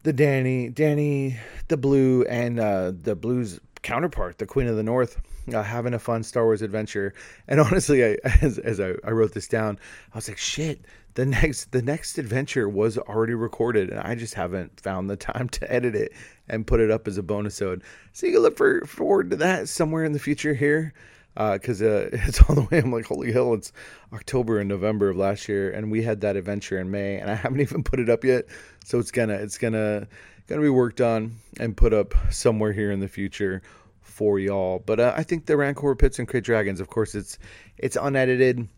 the 0.04 0.12
danny 0.12 0.68
danny 0.68 1.36
the 1.66 1.76
blue 1.76 2.22
and 2.26 2.60
uh, 2.60 2.92
the 2.94 3.16
blues 3.16 3.58
counterpart 3.82 4.38
the 4.38 4.46
queen 4.46 4.68
of 4.68 4.76
the 4.76 4.84
north 4.84 5.20
uh, 5.52 5.62
having 5.62 5.94
a 5.94 5.98
fun 5.98 6.22
Star 6.22 6.44
Wars 6.44 6.62
adventure. 6.62 7.14
And 7.48 7.60
honestly, 7.60 8.04
I, 8.04 8.16
as, 8.42 8.58
as 8.58 8.80
I, 8.80 8.94
I, 9.04 9.10
wrote 9.10 9.32
this 9.32 9.48
down, 9.48 9.78
I 10.12 10.16
was 10.16 10.28
like, 10.28 10.38
shit, 10.38 10.84
the 11.14 11.26
next 11.26 11.72
the 11.72 11.82
next 11.82 12.18
adventure 12.18 12.68
was 12.68 12.98
already 12.98 13.34
recorded, 13.34 13.90
and 13.90 14.00
I 14.00 14.14
just 14.14 14.34
haven't 14.34 14.80
found 14.80 15.08
the 15.08 15.16
time 15.16 15.48
to 15.50 15.72
edit 15.72 15.94
it 15.94 16.12
and 16.48 16.66
put 16.66 16.80
it 16.80 16.90
up 16.90 17.08
as 17.08 17.18
a 17.18 17.22
bonus 17.22 17.60
ode. 17.62 17.82
So 18.12 18.26
you 18.26 18.34
can 18.34 18.42
look 18.42 18.56
for, 18.56 18.84
forward 18.86 19.30
to 19.30 19.36
that 19.36 19.68
somewhere 19.68 20.04
in 20.04 20.12
the 20.12 20.18
future 20.18 20.54
here. 20.54 20.92
Because 21.34 21.82
uh, 21.82 22.08
uh, 22.12 22.16
it's 22.26 22.40
all 22.42 22.54
the 22.54 22.62
way. 22.62 22.78
I'm 22.78 22.90
like, 22.90 23.04
holy 23.04 23.30
hell! 23.30 23.52
It's 23.52 23.70
October 24.12 24.58
and 24.58 24.70
November 24.70 25.10
of 25.10 25.18
last 25.18 25.50
year, 25.50 25.70
and 25.70 25.90
we 25.90 26.02
had 26.02 26.22
that 26.22 26.34
adventure 26.34 26.78
in 26.78 26.90
May, 26.90 27.18
and 27.18 27.30
I 27.30 27.34
haven't 27.34 27.60
even 27.60 27.82
put 27.82 28.00
it 28.00 28.08
up 28.08 28.24
yet. 28.24 28.46
So 28.86 28.98
it's 28.98 29.10
gonna, 29.10 29.34
it's 29.34 29.58
gonna, 29.58 30.08
gonna 30.46 30.62
be 30.62 30.70
worked 30.70 31.02
on 31.02 31.36
and 31.60 31.76
put 31.76 31.92
up 31.92 32.14
somewhere 32.30 32.72
here 32.72 32.90
in 32.90 33.00
the 33.00 33.08
future 33.08 33.60
for 34.06 34.38
y'all. 34.38 34.82
But 34.84 35.00
uh, 35.00 35.12
I 35.16 35.22
think 35.22 35.46
the 35.46 35.56
Rancor 35.56 35.94
Pits 35.94 36.18
and 36.18 36.28
Krayt 36.28 36.44
Dragons, 36.44 36.80
of 36.80 36.88
course, 36.88 37.14
it's 37.14 37.38
it's 37.76 37.96
unedited 37.96 38.68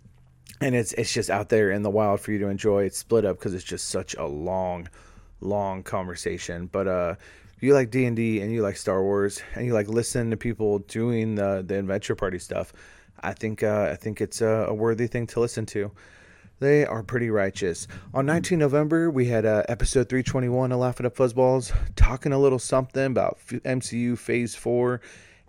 and 0.60 0.74
it's 0.74 0.92
it's 0.94 1.12
just 1.12 1.30
out 1.30 1.48
there 1.48 1.70
in 1.70 1.82
the 1.82 1.90
wild 1.90 2.20
for 2.20 2.32
you 2.32 2.38
to 2.40 2.48
enjoy. 2.48 2.84
It's 2.84 2.98
split 2.98 3.24
up 3.24 3.38
because 3.38 3.54
it's 3.54 3.64
just 3.64 3.88
such 3.88 4.14
a 4.14 4.26
long, 4.26 4.88
long 5.40 5.82
conversation. 5.82 6.66
But 6.66 6.88
uh, 6.88 7.14
if 7.56 7.62
you 7.62 7.74
like 7.74 7.90
D 7.90 8.06
and 8.06 8.16
D 8.16 8.40
and 8.40 8.52
you 8.52 8.62
like 8.62 8.76
Star 8.76 9.02
Wars 9.02 9.40
and 9.54 9.66
you 9.66 9.74
like 9.74 9.88
listen 9.88 10.30
to 10.30 10.36
people 10.36 10.80
doing 10.80 11.34
the 11.34 11.62
the 11.64 11.78
adventure 11.78 12.16
party 12.16 12.38
stuff, 12.38 12.72
I 13.20 13.32
think 13.34 13.62
uh, 13.62 13.88
I 13.92 13.96
think 13.96 14.20
it's 14.20 14.40
a, 14.40 14.66
a 14.68 14.74
worthy 14.74 15.06
thing 15.06 15.26
to 15.28 15.40
listen 15.40 15.66
to. 15.66 15.92
They 16.60 16.84
are 16.84 17.04
pretty 17.04 17.30
righteous. 17.30 17.86
On 18.12 18.26
19 18.26 18.58
November, 18.58 19.10
we 19.10 19.26
had 19.26 19.46
uh, 19.46 19.62
episode 19.68 20.08
321 20.08 20.72
of 20.72 20.78
Laugh 20.80 20.98
It 20.98 21.06
Up 21.06 21.16
Fuzzballs, 21.16 21.72
talking 21.94 22.32
a 22.32 22.38
little 22.38 22.58
something 22.58 23.06
about 23.06 23.38
MCU 23.48 24.18
Phase 24.18 24.56
4 24.56 25.00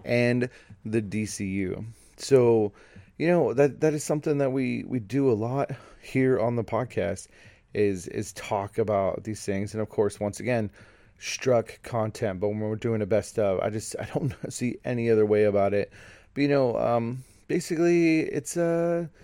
and 0.05 0.49
the 0.85 1.01
DCU. 1.01 1.83
So, 2.17 2.73
you 3.17 3.27
know, 3.27 3.53
that 3.53 3.81
that 3.81 3.95
is 3.95 4.03
something 4.03 4.37
that 4.37 4.51
we 4.51 4.83
we 4.87 4.99
do 4.99 5.31
a 5.31 5.33
lot 5.33 5.71
here 6.01 6.39
on 6.39 6.55
the 6.55 6.63
podcast 6.63 7.27
is 7.73 8.07
is 8.07 8.31
talk 8.33 8.77
about 8.77 9.23
these 9.23 9.43
things 9.43 9.73
and 9.73 9.81
of 9.81 9.89
course 9.89 10.19
once 10.19 10.39
again 10.39 10.71
struck 11.19 11.81
content, 11.83 12.39
but 12.39 12.49
when 12.49 12.59
we're 12.59 12.75
doing 12.75 13.01
a 13.01 13.05
best 13.05 13.37
of, 13.37 13.59
I 13.59 13.69
just 13.69 13.95
I 13.99 14.05
don't 14.13 14.33
see 14.53 14.77
any 14.85 15.09
other 15.09 15.25
way 15.25 15.45
about 15.45 15.73
it. 15.73 15.91
But 16.33 16.41
you 16.41 16.47
know, 16.47 16.77
um, 16.77 17.23
basically, 17.47 18.21
it's 18.21 18.57
a 18.57 19.09
uh, 19.11 19.19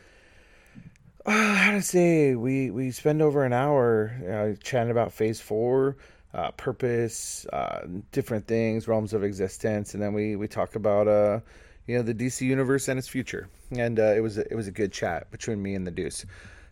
how 1.65 1.72
to 1.72 1.82
say 1.82 2.36
we 2.36 2.70
we 2.70 2.91
spend 2.91 3.20
over 3.20 3.44
an 3.44 3.53
hour 3.53 4.13
uh, 4.29 4.62
chatting 4.63 4.91
about 4.91 5.12
Phase 5.12 5.41
Four. 5.41 5.98
Uh, 6.36 6.51
purpose, 6.51 7.46
uh, 7.53 7.79
different 8.12 8.46
things, 8.46 8.89
realms 8.89 9.13
of 9.13 9.24
existence, 9.24 9.94
and 9.94 10.03
then 10.03 10.13
we 10.13 10.36
we 10.36 10.48
talk 10.48 10.75
about 10.75 11.08
uh, 11.08 11.39
you 11.88 11.96
know 11.96 12.03
the 12.03 12.13
DC 12.13 12.41
universe 12.41 12.89
and 12.89 13.00
its 13.00 13.08
future. 13.08 13.48
And 13.72 14.00
uh, 14.00 14.13
it 14.13 14.20
was 14.20 14.38
a, 14.38 14.51
it 14.51 14.55
was 14.55 14.67
a 14.67 14.72
good 14.72 14.91
chat 14.91 15.32
between 15.32 15.63
me 15.63 15.74
and 15.74 15.88
the 15.88 15.91
Deuce. 15.91 16.25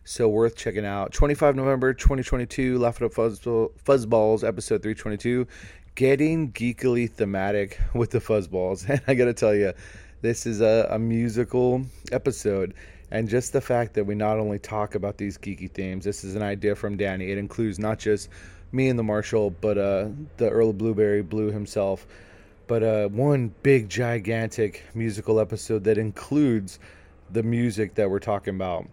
So 0.04 0.28
worth 0.28 0.54
checking 0.54 0.84
out. 0.84 1.12
25 1.12 1.56
November 1.56 1.94
2022, 1.94 2.78
Laugh 2.78 3.00
It 3.00 3.06
Up 3.06 3.12
Fuzzballs, 3.12 4.46
episode 4.46 4.82
322. 4.82 5.48
Getting 5.94 6.52
geekily 6.52 7.10
thematic 7.10 7.80
with 7.94 8.10
the 8.10 8.20
Fuzzballs. 8.20 8.86
And 8.88 9.00
I 9.08 9.14
got 9.14 9.24
to 9.24 9.32
tell 9.32 9.54
you, 9.54 9.72
this 10.20 10.44
is 10.46 10.60
a, 10.60 10.88
a 10.90 10.98
musical 10.98 11.86
episode. 12.12 12.74
And 13.14 13.28
just 13.28 13.52
the 13.52 13.60
fact 13.60 13.94
that 13.94 14.04
we 14.04 14.14
not 14.14 14.38
only 14.38 14.58
talk 14.58 14.94
about 14.94 15.16
these 15.16 15.38
geeky 15.38 15.70
themes, 15.70 16.04
this 16.04 16.24
is 16.24 16.34
an 16.34 16.42
idea 16.42 16.74
from 16.74 16.96
Danny. 16.96 17.30
It 17.30 17.38
includes 17.38 17.78
not 17.78 17.98
just 17.98 18.28
me 18.72 18.88
and 18.88 18.98
the 18.98 19.04
Marshall, 19.04 19.50
but 19.50 19.78
uh, 19.78 20.08
the 20.36 20.50
Earl 20.50 20.70
of 20.70 20.78
Blueberry, 20.78 21.22
Blue 21.22 21.50
himself. 21.50 22.06
But 22.66 22.82
uh, 22.82 23.08
one 23.08 23.54
big, 23.62 23.88
gigantic 23.88 24.82
musical 24.94 25.38
episode 25.38 25.84
that 25.84 25.96
includes 25.96 26.78
the 27.30 27.42
music 27.42 27.94
that 27.94 28.10
we're 28.10 28.18
talking 28.18 28.54
about 28.54 28.86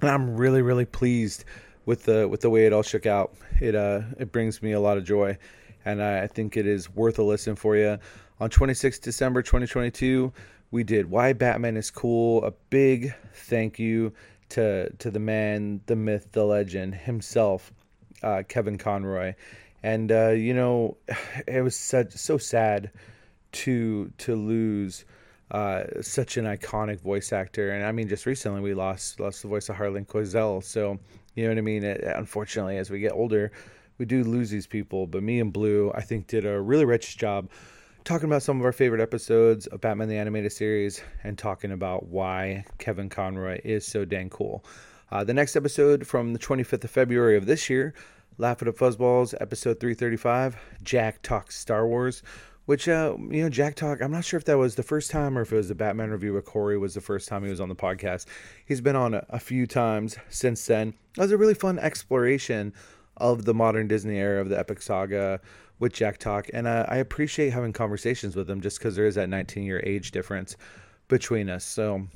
and 0.00 0.10
I'm 0.10 0.36
really 0.36 0.62
really 0.62 0.84
pleased 0.84 1.44
with 1.86 2.04
the 2.04 2.28
with 2.28 2.40
the 2.40 2.50
way 2.50 2.66
it 2.66 2.72
all 2.72 2.82
shook 2.82 3.06
out. 3.06 3.32
It 3.60 3.74
uh 3.74 4.02
it 4.18 4.32
brings 4.32 4.62
me 4.62 4.72
a 4.72 4.80
lot 4.80 4.98
of 4.98 5.04
joy, 5.04 5.38
and 5.84 6.02
I, 6.02 6.22
I 6.22 6.26
think 6.26 6.56
it 6.56 6.66
is 6.66 6.94
worth 6.94 7.18
a 7.18 7.22
listen 7.22 7.56
for 7.56 7.76
you. 7.76 7.98
On 8.40 8.48
26 8.48 9.00
December 9.00 9.42
2022, 9.42 10.32
we 10.70 10.84
did 10.84 11.10
why 11.10 11.32
Batman 11.32 11.76
is 11.76 11.90
cool. 11.90 12.44
A 12.44 12.52
big 12.70 13.14
thank 13.34 13.78
you 13.78 14.12
to 14.50 14.90
to 14.98 15.10
the 15.10 15.18
man, 15.18 15.80
the 15.86 15.96
myth, 15.96 16.28
the 16.32 16.44
legend 16.44 16.94
himself, 16.94 17.72
uh, 18.22 18.42
Kevin 18.48 18.78
Conroy, 18.78 19.34
and 19.82 20.10
uh, 20.12 20.30
you 20.30 20.54
know 20.54 20.96
it 21.46 21.62
was 21.62 21.76
such 21.76 22.12
so 22.12 22.38
sad 22.38 22.90
to 23.52 24.12
to 24.18 24.36
lose 24.36 25.04
uh, 25.50 25.84
such 26.02 26.36
an 26.36 26.44
iconic 26.44 27.00
voice 27.00 27.32
actor. 27.32 27.70
And 27.70 27.84
I 27.84 27.92
mean, 27.92 28.08
just 28.08 28.26
recently 28.26 28.60
we 28.60 28.74
lost 28.74 29.20
lost 29.20 29.42
the 29.42 29.48
voice 29.48 29.68
of 29.68 29.76
Harleen 29.76 30.06
Quinzel. 30.06 30.62
So 30.62 30.98
you 31.34 31.44
know 31.44 31.50
what 31.50 31.58
I 31.58 31.62
mean. 31.62 31.84
It, 31.84 32.02
unfortunately, 32.04 32.76
as 32.76 32.90
we 32.90 33.00
get 33.00 33.12
older, 33.12 33.52
we 33.96 34.04
do 34.04 34.22
lose 34.22 34.50
these 34.50 34.66
people. 34.66 35.06
But 35.06 35.22
me 35.22 35.40
and 35.40 35.52
Blue, 35.52 35.92
I 35.94 36.02
think, 36.02 36.26
did 36.26 36.44
a 36.44 36.60
really 36.60 36.84
rich 36.84 37.16
job 37.16 37.48
talking 38.08 38.24
about 38.24 38.42
some 38.42 38.58
of 38.58 38.64
our 38.64 38.72
favorite 38.72 39.02
episodes 39.02 39.66
of 39.66 39.82
Batman 39.82 40.08
the 40.08 40.16
Animated 40.16 40.50
Series 40.50 41.02
and 41.24 41.36
talking 41.36 41.72
about 41.72 42.06
why 42.06 42.64
Kevin 42.78 43.10
Conroy 43.10 43.60
is 43.64 43.86
so 43.86 44.06
dang 44.06 44.30
cool. 44.30 44.64
Uh, 45.12 45.24
the 45.24 45.34
next 45.34 45.56
episode 45.56 46.06
from 46.06 46.32
the 46.32 46.38
25th 46.38 46.84
of 46.84 46.90
February 46.90 47.36
of 47.36 47.44
this 47.44 47.68
year, 47.68 47.92
Laugh 48.38 48.62
at 48.62 48.68
Fuzzballs, 48.68 49.34
episode 49.42 49.78
335, 49.78 50.56
Jack 50.82 51.20
Talks 51.22 51.58
Star 51.58 51.86
Wars. 51.86 52.22
Which 52.64 52.88
uh, 52.88 53.14
you 53.30 53.42
know, 53.42 53.48
Jack 53.48 53.76
Talk. 53.76 54.02
I'm 54.02 54.12
not 54.12 54.26
sure 54.26 54.36
if 54.36 54.44
that 54.44 54.58
was 54.58 54.74
the 54.74 54.82
first 54.82 55.10
time 55.10 55.38
or 55.38 55.42
if 55.42 55.52
it 55.52 55.56
was 55.56 55.68
the 55.68 55.74
Batman 55.74 56.10
review 56.10 56.34
with 56.34 56.44
Corey 56.44 56.76
was 56.76 56.92
the 56.92 57.00
first 57.00 57.26
time 57.26 57.42
he 57.42 57.48
was 57.48 57.60
on 57.60 57.70
the 57.70 57.74
podcast. 57.74 58.26
He's 58.66 58.82
been 58.82 58.96
on 58.96 59.14
a, 59.14 59.24
a 59.30 59.40
few 59.40 59.66
times 59.66 60.18
since 60.28 60.66
then. 60.66 60.94
It 61.16 61.20
was 61.20 61.32
a 61.32 61.38
really 61.38 61.54
fun 61.54 61.78
exploration 61.78 62.74
of 63.18 63.44
the 63.46 63.54
modern 63.54 63.88
Disney 63.88 64.18
era 64.18 64.40
of 64.40 64.50
the 64.50 64.58
epic 64.58 64.82
saga 64.82 65.40
with 65.78 65.92
Jack 65.92 66.18
Talk, 66.18 66.48
and 66.52 66.66
uh, 66.66 66.86
I 66.88 66.96
appreciate 66.96 67.50
having 67.50 67.72
conversations 67.72 68.34
with 68.34 68.48
him 68.50 68.60
just 68.60 68.78
because 68.78 68.96
there 68.96 69.06
is 69.06 69.14
that 69.14 69.28
19 69.28 69.62
year 69.62 69.80
age 69.84 70.10
difference 70.10 70.56
between 71.08 71.48
us. 71.48 71.64
So 71.64 72.06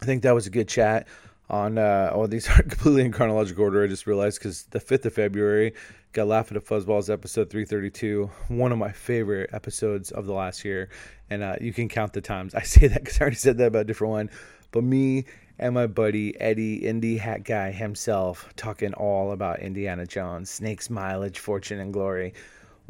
I 0.00 0.04
think 0.04 0.22
that 0.22 0.34
was 0.34 0.46
a 0.46 0.50
good 0.50 0.68
chat 0.68 1.08
on 1.48 1.78
uh, 1.78 2.10
oh 2.12 2.26
these 2.26 2.48
aren't 2.50 2.70
completely 2.70 3.04
in 3.04 3.12
chronological 3.12 3.64
order. 3.64 3.84
I 3.84 3.88
just 3.88 4.06
realized 4.06 4.38
because 4.38 4.64
the 4.64 4.80
fifth 4.80 5.04
of 5.06 5.14
February 5.14 5.74
got 6.12 6.26
Laugh 6.26 6.50
at 6.50 6.54
the 6.54 6.74
Fuzzballs 6.74 7.10
episode 7.10 7.50
332, 7.50 8.30
one 8.48 8.72
of 8.72 8.78
my 8.78 8.90
favorite 8.90 9.50
episodes 9.52 10.10
of 10.10 10.26
the 10.26 10.32
last 10.32 10.64
year, 10.64 10.88
and 11.28 11.42
uh, 11.42 11.56
you 11.60 11.72
can 11.72 11.88
count 11.88 12.12
the 12.12 12.20
times 12.20 12.54
I 12.54 12.62
say 12.62 12.86
that 12.86 13.04
because 13.04 13.18
I 13.18 13.22
already 13.22 13.36
said 13.36 13.58
that 13.58 13.66
about 13.66 13.82
a 13.82 13.84
different 13.84 14.12
one. 14.12 14.30
But 14.72 14.84
me 14.84 15.24
and 15.58 15.74
my 15.74 15.86
buddy 15.86 16.40
Eddie, 16.40 16.80
Indie 16.80 17.18
Hat 17.18 17.44
Guy 17.44 17.72
himself, 17.72 18.52
talking 18.56 18.94
all 18.94 19.32
about 19.32 19.60
Indiana 19.60 20.06
Jones, 20.06 20.48
Snake's 20.48 20.88
mileage, 20.88 21.38
fortune, 21.38 21.80
and 21.80 21.92
glory. 21.92 22.34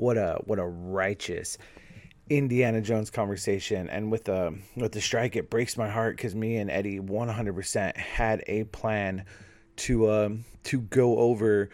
What 0.00 0.16
a 0.16 0.40
what 0.46 0.58
a 0.58 0.64
righteous 0.66 1.58
Indiana 2.30 2.80
Jones 2.80 3.10
conversation, 3.10 3.90
and 3.90 4.10
with 4.10 4.24
the 4.24 4.58
with 4.74 4.92
the 4.92 5.00
strike, 5.00 5.36
it 5.36 5.50
breaks 5.50 5.76
my 5.76 5.90
heart 5.90 6.16
because 6.16 6.34
me 6.34 6.56
and 6.56 6.70
Eddie 6.70 7.00
100% 7.00 7.96
had 7.98 8.42
a 8.46 8.64
plan 8.64 9.26
to 9.76 10.10
um, 10.10 10.44
to 10.64 10.80
go 10.80 11.18
over 11.18 11.68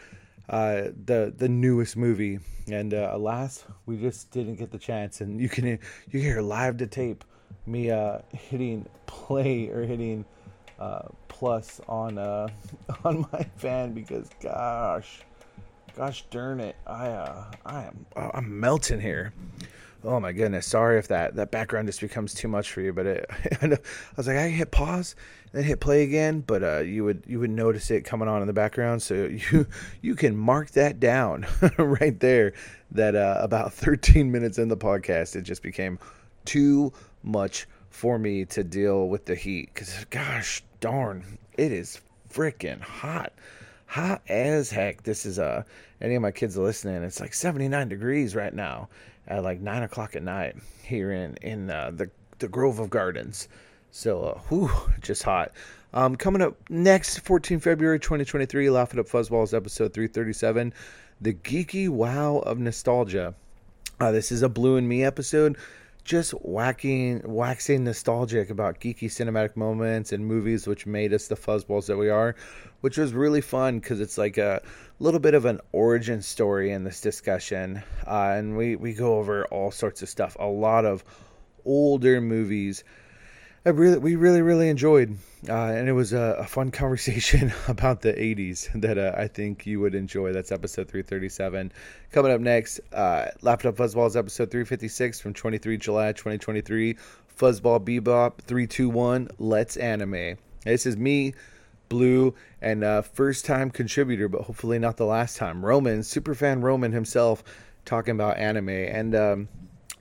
uh, 0.48 0.88
the 1.04 1.32
the 1.36 1.48
newest 1.48 1.96
movie, 1.96 2.40
and 2.68 2.94
uh, 2.94 3.10
alas, 3.12 3.64
we 3.86 3.96
just 3.96 4.32
didn't 4.32 4.56
get 4.56 4.72
the 4.72 4.78
chance. 4.78 5.20
And 5.20 5.40
you 5.40 5.48
can 5.48 5.66
you 5.66 5.78
hear 6.20 6.40
live 6.40 6.78
to 6.78 6.88
tape 6.88 7.22
me 7.64 7.92
uh, 7.92 8.18
hitting 8.32 8.88
play 9.06 9.68
or 9.68 9.82
hitting 9.82 10.24
uh, 10.80 11.02
plus 11.28 11.80
on 11.88 12.18
uh, 12.18 12.48
on 13.04 13.24
my 13.32 13.44
fan 13.56 13.92
because 13.92 14.28
gosh, 14.40 15.20
gosh 15.96 16.24
darn 16.30 16.60
it, 16.60 16.76
I 16.86 17.08
uh, 17.08 17.44
I 17.64 17.84
am 17.84 18.06
I'm 18.14 18.60
melting 18.60 19.00
here. 19.00 19.32
Oh 20.04 20.20
my 20.20 20.30
goodness. 20.30 20.66
Sorry 20.66 20.98
if 20.98 21.08
that, 21.08 21.34
that 21.34 21.50
background 21.50 21.88
just 21.88 22.00
becomes 22.00 22.32
too 22.32 22.46
much 22.46 22.70
for 22.70 22.80
you, 22.80 22.92
but 22.92 23.06
it, 23.06 23.26
I 23.62 23.78
was 24.16 24.28
like, 24.28 24.36
I 24.36 24.48
hit 24.48 24.70
pause, 24.70 25.16
and 25.44 25.52
then 25.52 25.64
hit 25.64 25.80
play 25.80 26.04
again, 26.04 26.44
but 26.46 26.62
uh, 26.62 26.78
you 26.78 27.02
would 27.02 27.24
you 27.26 27.40
would 27.40 27.50
notice 27.50 27.90
it 27.90 28.04
coming 28.04 28.28
on 28.28 28.40
in 28.40 28.46
the 28.46 28.52
background, 28.52 29.02
so 29.02 29.14
you 29.52 29.66
you 30.02 30.14
can 30.14 30.36
mark 30.36 30.70
that 30.72 31.00
down 31.00 31.46
right 31.78 32.18
there. 32.20 32.52
That 32.92 33.16
uh, 33.16 33.38
about 33.40 33.72
13 33.72 34.30
minutes 34.30 34.58
in 34.58 34.68
the 34.68 34.76
podcast, 34.76 35.34
it 35.34 35.42
just 35.42 35.62
became 35.62 35.98
too 36.44 36.92
much 37.24 37.66
for 37.90 38.18
me 38.18 38.44
to 38.44 38.62
deal 38.62 39.08
with 39.08 39.24
the 39.24 39.34
heat. 39.34 39.74
Cause 39.74 40.04
gosh 40.10 40.62
darn, 40.80 41.38
it 41.56 41.72
is 41.72 42.00
freaking 42.32 42.80
hot, 42.80 43.32
hot 43.86 44.22
as 44.28 44.70
heck. 44.70 45.02
This 45.02 45.26
is 45.26 45.38
uh 45.38 45.62
any 46.00 46.14
of 46.14 46.22
my 46.22 46.30
kids 46.30 46.56
listening. 46.56 47.02
It's 47.02 47.20
like 47.20 47.34
79 47.34 47.88
degrees 47.88 48.34
right 48.34 48.54
now 48.54 48.88
at 49.28 49.42
like 49.42 49.60
nine 49.60 49.82
o'clock 49.82 50.16
at 50.16 50.22
night 50.22 50.56
here 50.82 51.12
in 51.12 51.36
in 51.42 51.70
uh, 51.70 51.90
the 51.94 52.10
the 52.38 52.48
Grove 52.48 52.78
of 52.78 52.90
Gardens. 52.90 53.48
So, 53.90 54.22
uh, 54.24 54.38
whew, 54.48 54.70
just 55.00 55.22
hot. 55.22 55.52
Um, 55.94 56.16
coming 56.16 56.42
up 56.42 56.56
next, 56.68 57.20
14 57.20 57.60
February 57.60 57.98
2023, 57.98 58.68
Laugh 58.68 58.92
It 58.92 58.98
Up 58.98 59.06
Fuzzballs 59.06 59.54
episode 59.54 59.94
337, 59.94 60.74
The 61.22 61.32
Geeky 61.32 61.88
Wow 61.88 62.38
of 62.40 62.58
Nostalgia. 62.58 63.34
Uh, 63.98 64.12
this 64.12 64.30
is 64.30 64.42
a 64.42 64.50
Blue 64.50 64.76
and 64.76 64.86
Me 64.86 65.02
episode, 65.02 65.56
just 66.06 66.30
whacking, 66.30 67.20
waxing 67.24 67.82
nostalgic 67.82 68.48
about 68.48 68.80
geeky 68.80 69.06
cinematic 69.06 69.56
moments 69.56 70.12
and 70.12 70.24
movies 70.24 70.66
which 70.66 70.86
made 70.86 71.12
us 71.12 71.26
the 71.26 71.34
fuzzballs 71.34 71.86
that 71.86 71.96
we 71.96 72.08
are, 72.08 72.36
which 72.80 72.96
was 72.96 73.12
really 73.12 73.40
fun 73.40 73.80
because 73.80 74.00
it's 74.00 74.16
like 74.16 74.38
a 74.38 74.62
little 75.00 75.18
bit 75.18 75.34
of 75.34 75.44
an 75.44 75.60
origin 75.72 76.22
story 76.22 76.70
in 76.70 76.84
this 76.84 77.00
discussion, 77.00 77.82
uh, 78.06 78.34
and 78.36 78.56
we 78.56 78.76
we 78.76 78.94
go 78.94 79.16
over 79.16 79.46
all 79.46 79.72
sorts 79.72 80.00
of 80.00 80.08
stuff. 80.08 80.36
A 80.38 80.46
lot 80.46 80.84
of 80.84 81.04
older 81.64 82.20
movies. 82.20 82.84
I 83.66 83.70
really, 83.70 83.98
we 83.98 84.14
really, 84.14 84.42
really 84.42 84.68
enjoyed, 84.68 85.18
uh, 85.48 85.52
and 85.52 85.88
it 85.88 85.92
was 85.92 86.12
a, 86.12 86.36
a, 86.38 86.44
fun 86.44 86.70
conversation 86.82 87.52
about 87.66 88.00
the 88.00 88.12
'80s 88.12 88.70
that 88.80 88.96
uh, 88.96 89.12
I 89.16 89.26
think 89.26 89.66
you 89.66 89.80
would 89.80 89.96
enjoy. 89.96 90.32
That's 90.32 90.52
episode 90.52 90.86
337. 90.86 91.72
Coming 92.12 92.30
up 92.30 92.40
next, 92.40 92.78
uh, 92.92 93.26
Up 93.44 93.62
Fuzzballs 93.62 94.14
episode 94.14 94.52
356 94.52 95.18
from 95.18 95.34
23 95.34 95.78
July 95.78 96.12
2023. 96.12 96.94
Fuzzball 97.36 97.80
Bebop 97.80 98.38
321. 98.38 99.30
Let's 99.40 99.76
anime. 99.76 100.36
This 100.62 100.86
is 100.86 100.96
me 100.96 101.34
Blue, 101.88 102.34
and 102.62 102.84
uh, 102.84 103.02
first 103.02 103.46
time 103.46 103.72
contributor, 103.72 104.28
but 104.28 104.42
hopefully 104.42 104.78
not 104.78 104.96
the 104.96 105.06
last 105.06 105.36
time. 105.38 105.66
Roman, 105.66 106.00
superfan 106.00 106.62
Roman 106.62 106.92
himself, 106.92 107.42
talking 107.84 108.12
about 108.12 108.36
anime. 108.36 108.68
And 108.68 109.14
um, 109.16 109.48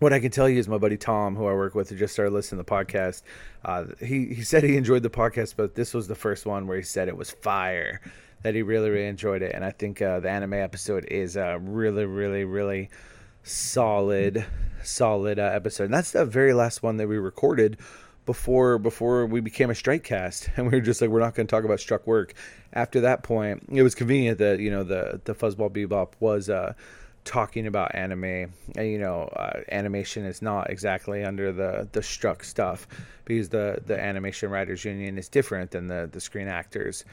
what 0.06 0.14
I 0.14 0.20
can 0.20 0.30
tell 0.30 0.48
you 0.48 0.60
is 0.60 0.68
my 0.68 0.78
buddy 0.78 0.98
Tom, 0.98 1.36
who 1.36 1.48
I 1.48 1.54
work 1.54 1.74
with, 1.74 1.90
who 1.90 1.96
just 1.96 2.14
started 2.14 2.32
listening 2.32 2.64
to 2.64 2.64
the 2.64 2.72
podcast. 2.72 3.24
Uh, 3.64 3.86
he 4.00 4.36
he 4.36 4.44
said 4.44 4.64
he 4.64 4.78
enjoyed 4.78 5.02
the 5.02 5.10
podcast, 5.10 5.56
but 5.58 5.74
this 5.74 5.96
was 5.96 6.08
the 6.08 6.14
first 6.14 6.46
one 6.46 6.68
where 6.68 6.78
he 6.78 6.84
said 6.84 7.08
it 7.08 7.18
was 7.18 7.32
fire. 7.32 8.02
That 8.44 8.54
he 8.54 8.62
really 8.62 8.92
really 8.92 9.08
enjoyed 9.08 9.42
it, 9.42 9.56
and 9.56 9.66
I 9.66 9.72
think 9.72 10.04
uh, 10.04 10.20
the 10.20 10.30
anime 10.30 10.54
episode 10.54 11.06
is 11.06 11.38
a 11.38 11.58
really 11.60 12.06
really 12.06 12.44
really 12.44 12.92
solid 13.42 14.46
solid 14.84 15.40
uh, 15.40 15.50
episode. 15.52 15.86
And 15.86 15.94
that's 15.96 16.12
the 16.12 16.24
very 16.24 16.54
last 16.54 16.84
one 16.84 16.98
that 16.98 17.08
we 17.08 17.18
recorded 17.18 17.80
before 18.28 18.78
before 18.78 19.26
we 19.26 19.42
became 19.42 19.72
a 19.72 19.76
strike 19.76 20.04
cast 20.04 20.50
and 20.56 20.68
we 20.68 20.78
were 20.78 20.86
just 20.86 21.02
like 21.02 21.10
we're 21.10 21.20
not 21.20 21.34
going 21.34 21.48
to 21.48 21.52
talk 21.52 21.64
about 21.64 21.80
struck 21.80 22.06
work 22.06 22.34
after 22.74 23.02
that 23.02 23.22
point 23.22 23.64
it 23.72 23.84
was 23.84 23.94
convenient 23.94 24.40
that 24.40 24.60
you 24.60 24.72
know 24.72 24.84
the 24.84 25.22
the 25.26 25.36
fuzzball 25.36 25.70
bebop 25.70 26.14
was 26.20 26.50
uh 26.50 26.74
talking 27.26 27.68
about 27.68 27.94
anime. 27.94 28.54
And, 28.76 28.88
you 28.88 29.00
know, 29.00 29.24
uh, 29.36 29.62
animation 29.72 30.26
is 30.26 30.42
not 30.42 30.70
exactly 30.70 31.24
under 31.24 31.52
the 31.52 31.90
the 31.92 32.02
struck 32.02 32.44
stuff 32.44 32.88
because 33.26 33.50
the 33.50 33.82
the 33.86 34.00
animation 34.00 34.50
writers 34.50 34.86
union 34.86 35.18
is 35.18 35.28
different 35.28 35.72
than 35.72 35.88
the 35.88 36.10
the 36.12 36.22
Screen 36.22 36.48
Actors 36.48 37.04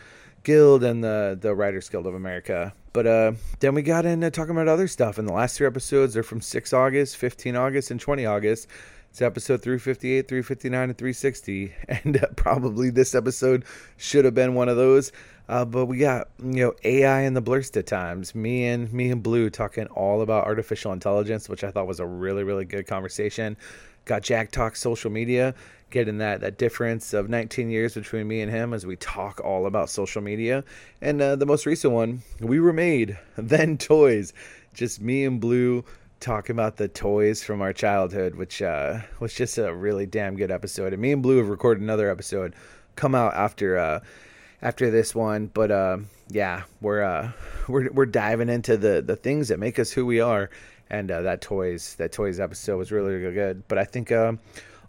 Guild 0.45 0.85
and 0.85 1.02
the 1.02 1.37
the 1.40 1.54
Writers 1.54 1.88
Guild 1.88 2.07
of 2.07 2.14
America. 2.14 2.73
But 2.92 3.07
uh, 3.07 3.33
then 3.61 3.75
we 3.75 3.83
got 3.83 4.04
into 4.04 4.31
talking 4.31 4.52
about 4.52 4.69
other 4.69 4.87
stuff. 4.87 5.19
And 5.19 5.26
the 5.26 5.33
last 5.33 5.57
three 5.57 5.66
episodes 5.66 6.16
are 6.16 6.23
from 6.23 6.42
6 6.42 6.73
August, 6.75 7.16
15 7.16 7.57
August, 7.57 7.90
and 7.90 7.99
20 7.99 8.26
August. 8.26 8.69
It's 9.12 9.21
episode 9.21 9.61
358, 9.61 10.26
359, 10.26 10.88
and 10.88 10.97
360. 10.97 11.75
And 11.88 12.16
uh, 12.16 12.28
probably 12.35 12.88
this 12.88 13.14
episode 13.14 13.66
should 13.99 14.25
have 14.25 14.35
been 14.35 14.54
one 14.54 14.71
of 14.71 14.78
those. 14.78 15.12
Uh, 15.50 15.66
but 15.66 15.85
we 15.85 15.99
got 15.99 16.28
you 16.42 16.64
know 16.64 16.75
AI 16.83 17.21
and 17.21 17.37
the 17.37 17.42
Blurst 17.42 17.76
of 17.76 17.85
times. 17.85 18.35
Me 18.35 18.64
and 18.64 18.90
me 18.90 19.11
and 19.11 19.23
Blue 19.23 19.50
talking 19.50 19.87
all 19.88 20.23
about 20.23 20.47
artificial 20.47 20.95
intelligence, 20.95 21.47
which 21.47 21.62
I 21.62 21.71
thought 21.71 21.87
was 21.87 22.00
a 22.00 22.07
really 22.07 22.42
really 22.42 22.64
good 22.64 22.87
conversation. 22.87 23.59
Got 24.07 24.23
Jack 24.23 24.50
talk 24.50 24.76
social 24.76 25.11
media, 25.11 25.54
getting 25.90 26.16
that 26.19 26.40
that 26.40 26.57
difference 26.57 27.12
of 27.12 27.28
19 27.28 27.69
years 27.69 27.92
between 27.92 28.26
me 28.26 28.40
and 28.40 28.50
him 28.50 28.73
as 28.73 28.87
we 28.87 28.97
talk 28.97 29.42
all 29.45 29.66
about 29.66 29.90
social 29.90 30.23
media. 30.23 30.64
And 31.02 31.21
uh, 31.21 31.37
the 31.37 31.45
most 31.45 31.66
recent 31.66 31.92
one, 31.92 32.23
we 32.40 32.61
were 32.61 32.73
made 32.73 33.19
then 33.37 33.76
toys. 33.76 34.33
Just 34.73 35.02
me 35.02 35.26
and 35.26 35.38
Blue 35.38 35.85
talk 36.23 36.49
about 36.49 36.76
the 36.76 36.88
toys 36.88 37.43
from 37.43 37.61
our 37.61 37.73
childhood, 37.73 38.37
which 38.37 38.62
uh, 38.62 39.00
was 39.19 39.35
just 39.35 39.59
a 39.59 39.75
really 39.75 40.07
damn 40.07 40.37
good 40.37 40.50
episode. 40.50 40.93
And 40.93 41.02
me 41.02 41.12
and 41.12 41.23
Blue 41.23 41.38
have 41.38 41.49
recorded 41.49 41.83
another 41.83 42.09
episode, 42.09 42.55
come 42.95 43.14
out 43.14 43.35
after 43.35 43.76
uh, 43.76 44.00
after 44.62 44.91
this 44.91 45.14
one. 45.14 45.49
But 45.49 45.71
uh, 45.71 45.99
yeah, 46.29 46.62
we're 46.81 47.02
uh, 47.02 47.33
we're 47.69 47.91
we're 47.91 48.07
diving 48.07 48.49
into 48.49 48.76
the 48.76 49.02
the 49.02 49.17
things 49.17 49.49
that 49.49 49.59
make 49.59 49.79
us 49.79 49.91
who 49.91 50.07
we 50.07 50.21
are. 50.21 50.49
And 50.88 51.11
uh, 51.11 51.23
that 51.23 51.41
toys 51.41 51.97
that 51.97 52.12
toys 52.12 52.38
episode 52.38 52.76
was 52.79 52.93
really, 52.93 53.14
really 53.14 53.35
good. 53.35 53.64
But 53.67 53.79
I 53.79 53.85
think 53.85 54.12
uh, 54.12 54.35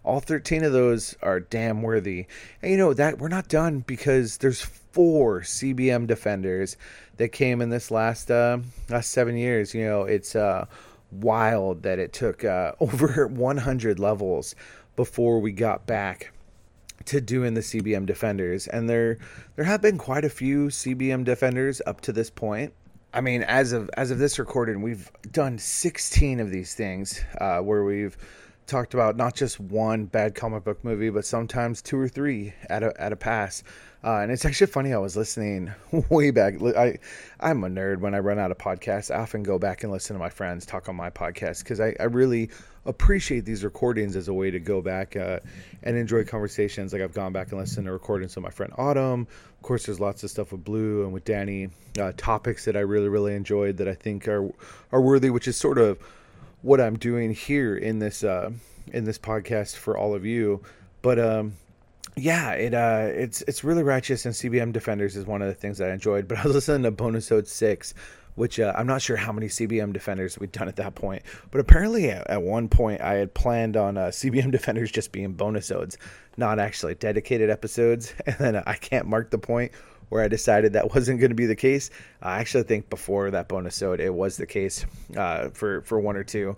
all 0.04 0.20
13 0.20 0.62
of 0.64 0.72
those 0.72 1.16
are 1.22 1.40
damn 1.40 1.82
worthy. 1.82 2.26
And 2.62 2.70
you 2.70 2.76
know 2.76 2.94
that 2.94 3.18
we're 3.18 3.28
not 3.28 3.48
done 3.48 3.80
because 3.80 4.36
there's 4.38 4.60
four 4.60 5.40
CBM 5.40 6.06
defenders 6.06 6.76
that 7.16 7.30
came 7.30 7.60
in 7.60 7.70
this 7.70 7.90
last 7.90 8.30
uh, 8.30 8.58
last 8.88 9.10
seven 9.10 9.36
years. 9.36 9.74
You 9.74 9.84
know, 9.84 10.02
it's 10.02 10.36
uh, 10.36 10.66
wild 11.14 11.82
that 11.82 11.98
it 11.98 12.12
took 12.12 12.44
uh, 12.44 12.72
over 12.80 13.26
100 13.26 13.98
levels 13.98 14.54
before 14.96 15.40
we 15.40 15.52
got 15.52 15.86
back 15.86 16.32
to 17.06 17.20
doing 17.20 17.54
the 17.54 17.60
CBM 17.60 18.06
defenders, 18.06 18.66
and 18.66 18.88
there 18.88 19.18
there 19.56 19.64
have 19.64 19.82
been 19.82 19.98
quite 19.98 20.24
a 20.24 20.30
few 20.30 20.68
CBM 20.68 21.24
defenders 21.24 21.82
up 21.86 22.00
to 22.02 22.12
this 22.12 22.30
point. 22.30 22.72
I 23.12 23.20
mean, 23.20 23.42
as 23.42 23.72
of 23.72 23.90
as 23.96 24.10
of 24.10 24.18
this 24.18 24.38
recording, 24.38 24.80
we've 24.82 25.10
done 25.30 25.58
16 25.58 26.40
of 26.40 26.50
these 26.50 26.74
things 26.74 27.22
uh, 27.40 27.58
where 27.60 27.84
we've 27.84 28.16
talked 28.66 28.94
about 28.94 29.16
not 29.16 29.34
just 29.34 29.60
one 29.60 30.06
bad 30.06 30.34
comic 30.34 30.64
book 30.64 30.82
movie, 30.84 31.10
but 31.10 31.24
sometimes 31.24 31.82
two 31.82 31.98
or 31.98 32.08
three 32.08 32.54
at 32.68 32.82
a 32.82 32.92
at 33.00 33.12
a 33.12 33.16
pass. 33.16 33.62
Uh, 34.04 34.18
and 34.18 34.30
it's 34.30 34.44
actually 34.44 34.66
funny. 34.66 34.92
I 34.92 34.98
was 34.98 35.16
listening 35.16 35.72
way 36.10 36.30
back. 36.30 36.60
I 36.62 36.98
I'm 37.40 37.64
a 37.64 37.68
nerd. 37.68 38.00
When 38.00 38.14
I 38.14 38.18
run 38.18 38.38
out 38.38 38.50
of 38.50 38.58
podcasts, 38.58 39.10
I 39.10 39.20
often 39.20 39.42
go 39.42 39.58
back 39.58 39.82
and 39.82 39.90
listen 39.90 40.14
to 40.14 40.20
my 40.20 40.28
friends 40.28 40.66
talk 40.66 40.90
on 40.90 40.96
my 40.96 41.08
podcast 41.08 41.60
because 41.60 41.80
I, 41.80 41.96
I 41.98 42.04
really 42.04 42.50
appreciate 42.84 43.46
these 43.46 43.64
recordings 43.64 44.14
as 44.14 44.28
a 44.28 44.34
way 44.34 44.50
to 44.50 44.60
go 44.60 44.82
back 44.82 45.16
uh, 45.16 45.40
and 45.82 45.96
enjoy 45.96 46.22
conversations. 46.24 46.92
Like 46.92 47.00
I've 47.00 47.14
gone 47.14 47.32
back 47.32 47.50
and 47.50 47.58
listened 47.58 47.86
to 47.86 47.92
recordings 47.92 48.36
with 48.36 48.42
my 48.42 48.50
friend 48.50 48.74
Autumn. 48.76 49.22
Of 49.22 49.62
course, 49.62 49.86
there's 49.86 50.00
lots 50.00 50.22
of 50.22 50.28
stuff 50.28 50.52
with 50.52 50.64
Blue 50.64 51.04
and 51.04 51.12
with 51.14 51.24
Danny. 51.24 51.70
Uh, 51.98 52.12
topics 52.14 52.66
that 52.66 52.76
I 52.76 52.80
really 52.80 53.08
really 53.08 53.34
enjoyed 53.34 53.78
that 53.78 53.88
I 53.88 53.94
think 53.94 54.28
are 54.28 54.50
are 54.92 55.00
worthy, 55.00 55.30
which 55.30 55.48
is 55.48 55.56
sort 55.56 55.78
of 55.78 55.98
what 56.60 56.78
I'm 56.78 56.98
doing 56.98 57.32
here 57.32 57.74
in 57.74 58.00
this 58.00 58.22
uh, 58.22 58.50
in 58.92 59.04
this 59.04 59.16
podcast 59.16 59.76
for 59.76 59.96
all 59.96 60.14
of 60.14 60.26
you. 60.26 60.60
But 61.00 61.18
um, 61.18 61.54
yeah, 62.16 62.52
it 62.52 62.74
uh, 62.74 63.08
it's 63.12 63.42
it's 63.42 63.64
really 63.64 63.82
righteous, 63.82 64.24
and 64.24 64.34
CBM 64.34 64.72
Defenders 64.72 65.16
is 65.16 65.26
one 65.26 65.42
of 65.42 65.48
the 65.48 65.54
things 65.54 65.78
that 65.78 65.90
I 65.90 65.94
enjoyed. 65.94 66.28
But 66.28 66.38
I 66.38 66.44
was 66.44 66.54
listening 66.54 66.84
to 66.84 66.92
Bonusode 66.92 67.46
Six, 67.48 67.92
which 68.36 68.60
uh, 68.60 68.72
I'm 68.76 68.86
not 68.86 69.02
sure 69.02 69.16
how 69.16 69.32
many 69.32 69.48
CBM 69.48 69.92
Defenders 69.92 70.38
we'd 70.38 70.52
done 70.52 70.68
at 70.68 70.76
that 70.76 70.94
point, 70.94 71.22
but 71.50 71.60
apparently 71.60 72.10
at, 72.10 72.28
at 72.30 72.42
one 72.42 72.68
point 72.68 73.00
I 73.00 73.14
had 73.14 73.34
planned 73.34 73.76
on 73.76 73.96
uh, 73.96 74.06
CBM 74.06 74.52
Defenders 74.52 74.92
just 74.92 75.10
being 75.10 75.32
bonusodes, 75.32 75.98
not 76.36 76.60
actually 76.60 76.94
dedicated 76.94 77.50
episodes, 77.50 78.14
and 78.26 78.36
then 78.38 78.62
I 78.64 78.74
can't 78.74 79.06
mark 79.06 79.30
the 79.30 79.38
point 79.38 79.72
where 80.08 80.22
I 80.22 80.28
decided 80.28 80.74
that 80.74 80.94
wasn't 80.94 81.18
going 81.18 81.30
to 81.30 81.36
be 81.36 81.46
the 81.46 81.56
case. 81.56 81.90
I 82.22 82.38
actually 82.38 82.64
think 82.64 82.90
before 82.90 83.30
that 83.32 83.48
bonus 83.48 83.80
bonusode 83.80 83.98
it 83.98 84.14
was 84.14 84.36
the 84.36 84.46
case 84.46 84.86
uh, 85.16 85.48
for 85.50 85.80
for 85.82 85.98
one 85.98 86.16
or 86.16 86.22
two, 86.22 86.56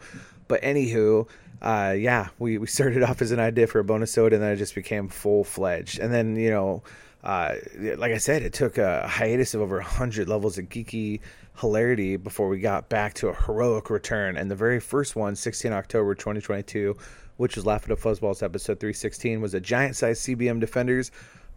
but 0.48 0.60
anywho 0.60 1.26
uh, 1.62 1.94
yeah, 1.96 2.28
we, 2.38 2.58
we 2.58 2.66
started 2.66 3.02
off 3.08 3.22
as 3.22 3.30
an 3.30 3.40
idea 3.40 3.66
for 3.66 3.78
a 3.78 3.84
bonus 3.84 4.16
and 4.16 4.32
then 4.32 4.52
it 4.52 4.56
just 4.56 4.74
became 4.74 5.08
full 5.08 5.44
fledged. 5.44 5.98
And 5.98 6.12
then, 6.12 6.36
you 6.36 6.50
know, 6.50 6.82
uh, 7.24 7.54
like 7.96 8.12
I 8.12 8.18
said, 8.18 8.42
it 8.42 8.52
took 8.52 8.78
a 8.78 9.06
hiatus 9.08 9.54
of 9.54 9.60
over 9.60 9.76
100 9.76 10.28
levels 10.28 10.58
of 10.58 10.66
geeky 10.66 11.20
hilarity 11.58 12.16
before 12.16 12.48
we 12.48 12.60
got 12.60 12.88
back 12.88 13.14
to 13.14 13.28
a 13.28 13.34
heroic 13.34 13.90
return. 13.90 14.36
And 14.36 14.50
the 14.50 14.54
very 14.54 14.80
first 14.80 15.16
one, 15.16 15.34
16 15.34 15.72
October 15.72 16.14
2022, 16.14 16.96
which 17.36 17.56
was 17.56 17.66
Laugh 17.66 17.84
It 17.84 17.92
Up 17.92 17.98
Fuzzballs 17.98 18.42
episode 18.42 18.78
316, 18.78 19.40
was 19.40 19.54
a 19.54 19.60
giant 19.60 19.96
sized 19.96 20.26
CBM 20.26 20.60
Defenders 20.60 21.10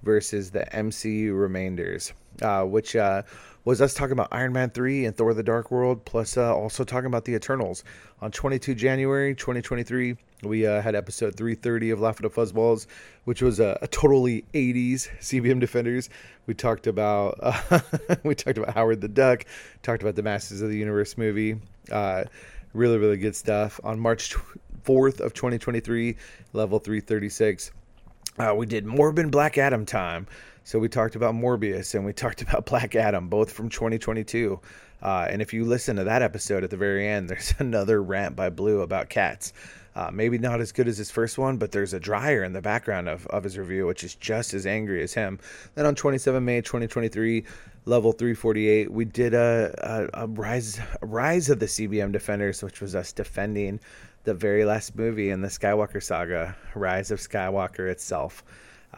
versus 0.04 0.52
the 0.52 0.66
MCU 0.74 1.32
Remainders, 1.34 2.14
uh, 2.42 2.64
which 2.64 2.96
uh, 2.96 3.24
was 3.66 3.82
us 3.82 3.94
talking 3.94 4.14
about 4.14 4.30
Iron 4.32 4.54
Man 4.54 4.70
3 4.70 5.06
and 5.06 5.16
Thor 5.16 5.34
the 5.34 5.44
Dark 5.44 5.72
World, 5.72 6.06
plus 6.06 6.38
uh, 6.38 6.56
also 6.56 6.84
talking 6.84 7.08
about 7.08 7.26
the 7.26 7.34
Eternals. 7.34 7.84
On 8.22 8.32
22 8.32 8.76
January 8.76 9.36
2023, 9.36 10.16
we 10.44 10.66
uh, 10.66 10.82
had 10.82 10.96
episode 10.96 11.36
330 11.36 11.92
of 11.92 12.00
Laugh 12.00 12.24
at 12.24 12.32
Fuzzballs, 12.32 12.88
which 13.26 13.42
was 13.42 13.60
a, 13.60 13.78
totally 13.92 14.46
80s 14.54 15.10
CBM 15.20 15.60
Defenders. 15.60 16.10
We 16.48 16.54
talked 16.54 16.88
about 16.88 17.40
we 18.24 18.36
talked 18.36 18.58
about 18.58 18.74
Howard 18.74 19.02
the 19.02 19.08
Duck, 19.08 19.46
talked 19.84 20.02
about 20.02 20.16
the 20.16 20.24
Masters 20.24 20.62
of 20.62 20.70
the 20.70 20.78
Universe 20.78 21.18
movie. 21.18 21.60
Uh, 21.92 22.24
really, 22.74 22.98
really 22.98 23.18
good 23.18 23.36
stuff. 23.36 23.80
On 23.84 24.00
March 24.00 24.36
4th 24.84 25.20
of 25.20 25.34
2023, 25.34 26.16
level 26.54 26.80
336, 26.80 27.72
uh, 28.40 28.54
we 28.56 28.66
did 28.66 28.86
Morbin 28.86 29.30
Black 29.30 29.58
Adam 29.58 29.86
time. 29.86 30.28
So 30.64 30.80
we 30.80 30.88
talked 30.88 31.16
about 31.16 31.34
Morbius 31.36 31.96
and 31.96 32.06
we 32.06 32.14
talked 32.14 32.42
about 32.42 32.66
Black 32.66 32.96
Adam, 32.96 33.28
both 33.28 33.52
from 33.52 33.70
2022. 33.70 34.60
Uh, 35.02 35.28
and 35.30 35.42
if 35.42 35.54
you 35.54 35.66
listen 35.66 35.96
to 35.96 36.04
that 36.04 36.22
episode 36.22 36.64
at 36.64 36.70
the 36.70 36.78
very 36.78 37.08
end, 37.08 37.30
there's 37.30 37.54
another 37.60 38.02
rant 38.02 38.36
by 38.36 38.50
Blue 38.50 38.82
about 38.82 39.10
cats. 39.10 39.54
Uh, 39.96 40.10
maybe 40.14 40.38
not 40.38 40.62
as 40.62 40.72
good 40.72 40.88
as 40.88 40.98
his 40.98 41.12
first 41.12 41.38
one, 41.38 41.58
but 41.58 41.72
there's 41.72 41.94
a 41.94 42.00
dryer 42.00 42.44
in 42.44 42.54
the 42.54 42.62
background 42.62 43.10
of, 43.10 43.26
of 43.28 43.44
his 43.44 43.58
review, 43.58 43.86
which 43.88 44.04
is 44.04 44.16
just 44.16 44.54
as 44.54 44.66
angry 44.66 45.02
as 45.04 45.14
him. 45.14 45.40
Then 45.76 45.86
on 45.86 45.96
27 45.96 46.46
May 46.46 46.62
2023, 46.62 47.44
level 47.86 48.14
348, 48.14 48.92
we 48.92 49.04
did 49.04 49.34
a, 49.34 50.10
a, 50.14 50.24
a 50.24 50.28
rise 50.28 50.80
a 51.02 51.06
rise 51.06 51.50
of 51.50 51.60
the 51.60 51.66
CBM 51.66 52.12
Defenders, 52.12 52.64
which 52.64 52.80
was 52.80 52.96
us 52.96 53.12
defending 53.12 53.80
the 54.30 54.36
very 54.36 54.64
last 54.64 54.96
movie 54.96 55.32
in 55.32 55.42
the 55.42 55.48
Skywalker 55.48 56.02
saga, 56.02 56.56
Rise 56.76 57.12
of 57.12 57.20
Skywalker 57.20 57.90
itself 57.90 58.44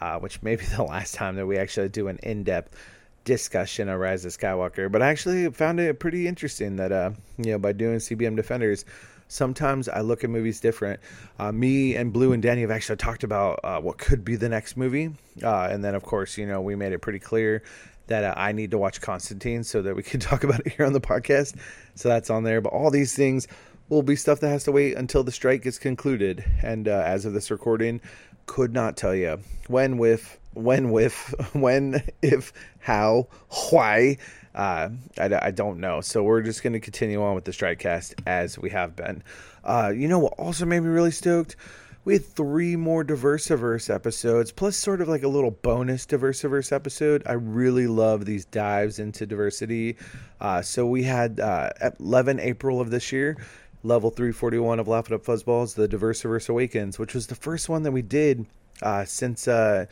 uh, 0.00 0.18
which 0.18 0.42
may 0.42 0.56
be 0.56 0.64
the 0.76 0.82
last 0.82 1.14
time 1.14 1.36
that 1.36 1.46
we 1.46 1.58
actually 1.58 1.88
do 1.88 2.08
an 2.08 2.18
in-depth 2.22 2.76
discussion 3.24 3.88
of 3.88 4.00
Rise 4.00 4.24
of 4.24 4.32
Skywalker. 4.32 4.90
But 4.90 5.02
I 5.02 5.08
actually 5.08 5.48
found 5.50 5.80
it 5.80 6.00
pretty 6.00 6.26
interesting 6.26 6.76
that 6.76 6.92
uh, 6.92 7.10
you 7.38 7.52
know 7.52 7.58
by 7.58 7.72
doing 7.72 7.98
CBM 7.98 8.36
Defenders, 8.36 8.84
sometimes 9.28 9.88
I 9.88 10.00
look 10.00 10.24
at 10.24 10.30
movies 10.30 10.60
different. 10.60 11.00
Uh, 11.38 11.52
me 11.52 11.94
and 11.94 12.12
Blue 12.12 12.32
and 12.32 12.42
Danny 12.42 12.62
have 12.62 12.70
actually 12.70 12.96
talked 12.96 13.22
about 13.22 13.60
uh, 13.62 13.80
what 13.80 13.98
could 13.98 14.24
be 14.24 14.36
the 14.36 14.48
next 14.48 14.76
movie, 14.76 15.12
uh, 15.42 15.68
and 15.70 15.84
then 15.84 15.94
of 15.94 16.02
course 16.02 16.36
you 16.36 16.46
know 16.46 16.60
we 16.60 16.74
made 16.74 16.92
it 16.92 16.98
pretty 16.98 17.20
clear 17.20 17.62
that 18.08 18.24
uh, 18.24 18.34
I 18.36 18.50
need 18.50 18.72
to 18.72 18.78
watch 18.78 19.00
Constantine 19.00 19.62
so 19.62 19.82
that 19.82 19.94
we 19.94 20.02
can 20.02 20.18
talk 20.20 20.42
about 20.42 20.60
it 20.66 20.72
here 20.72 20.84
on 20.84 20.92
the 20.92 21.00
podcast. 21.00 21.56
So 21.94 22.08
that's 22.08 22.30
on 22.30 22.42
there. 22.42 22.60
But 22.60 22.72
all 22.72 22.90
these 22.90 23.14
things 23.14 23.46
will 23.92 24.02
be 24.02 24.16
stuff 24.16 24.40
that 24.40 24.48
has 24.48 24.64
to 24.64 24.72
wait 24.72 24.96
until 24.96 25.22
the 25.22 25.30
strike 25.30 25.66
is 25.66 25.78
concluded. 25.78 26.42
And 26.62 26.88
uh, 26.88 27.02
as 27.04 27.26
of 27.26 27.34
this 27.34 27.50
recording, 27.50 28.00
could 28.46 28.72
not 28.72 28.96
tell 28.96 29.14
you 29.14 29.38
when, 29.68 29.98
with, 29.98 30.38
when, 30.54 30.90
with, 30.90 31.34
when, 31.52 32.02
if, 32.22 32.54
how, 32.80 33.28
why. 33.70 34.16
Uh, 34.54 34.88
I, 35.18 35.46
I 35.46 35.50
don't 35.50 35.78
know. 35.78 36.00
So 36.00 36.22
we're 36.22 36.40
just 36.40 36.62
going 36.62 36.72
to 36.72 36.80
continue 36.80 37.22
on 37.22 37.34
with 37.34 37.44
the 37.44 37.52
strike 37.52 37.80
cast 37.80 38.14
as 38.26 38.58
we 38.58 38.70
have 38.70 38.96
been. 38.96 39.22
Uh, 39.62 39.92
you 39.94 40.08
know 40.08 40.18
what 40.18 40.34
also 40.38 40.64
made 40.64 40.80
me 40.80 40.88
really 40.88 41.10
stoked? 41.10 41.56
We 42.04 42.14
had 42.14 42.24
three 42.24 42.74
more 42.76 43.04
Diversiverse 43.04 43.94
episodes, 43.94 44.50
plus 44.50 44.76
sort 44.76 45.00
of 45.00 45.08
like 45.08 45.22
a 45.22 45.28
little 45.28 45.52
bonus 45.52 46.04
Diversiverse 46.04 46.72
episode. 46.72 47.22
I 47.26 47.34
really 47.34 47.86
love 47.86 48.24
these 48.24 48.44
dives 48.44 48.98
into 48.98 49.24
diversity. 49.24 49.96
Uh, 50.40 50.62
so 50.62 50.84
we 50.84 51.04
had 51.04 51.38
uh, 51.38 51.70
11 52.00 52.40
April 52.40 52.80
of 52.80 52.90
this 52.90 53.12
year, 53.12 53.36
level 53.82 54.10
341 54.10 54.78
of 54.78 54.88
Laugh 54.88 55.10
It 55.10 55.14
Up 55.14 55.24
Fuzzballs, 55.24 55.74
the 55.74 55.88
Diversiverse 55.88 56.48
Awakens, 56.48 56.98
which 56.98 57.14
was 57.14 57.26
the 57.26 57.34
first 57.34 57.68
one 57.68 57.82
that 57.82 57.92
we 57.92 58.02
did 58.02 58.46
uh, 58.80 59.04
since 59.04 59.48
uh, 59.48 59.86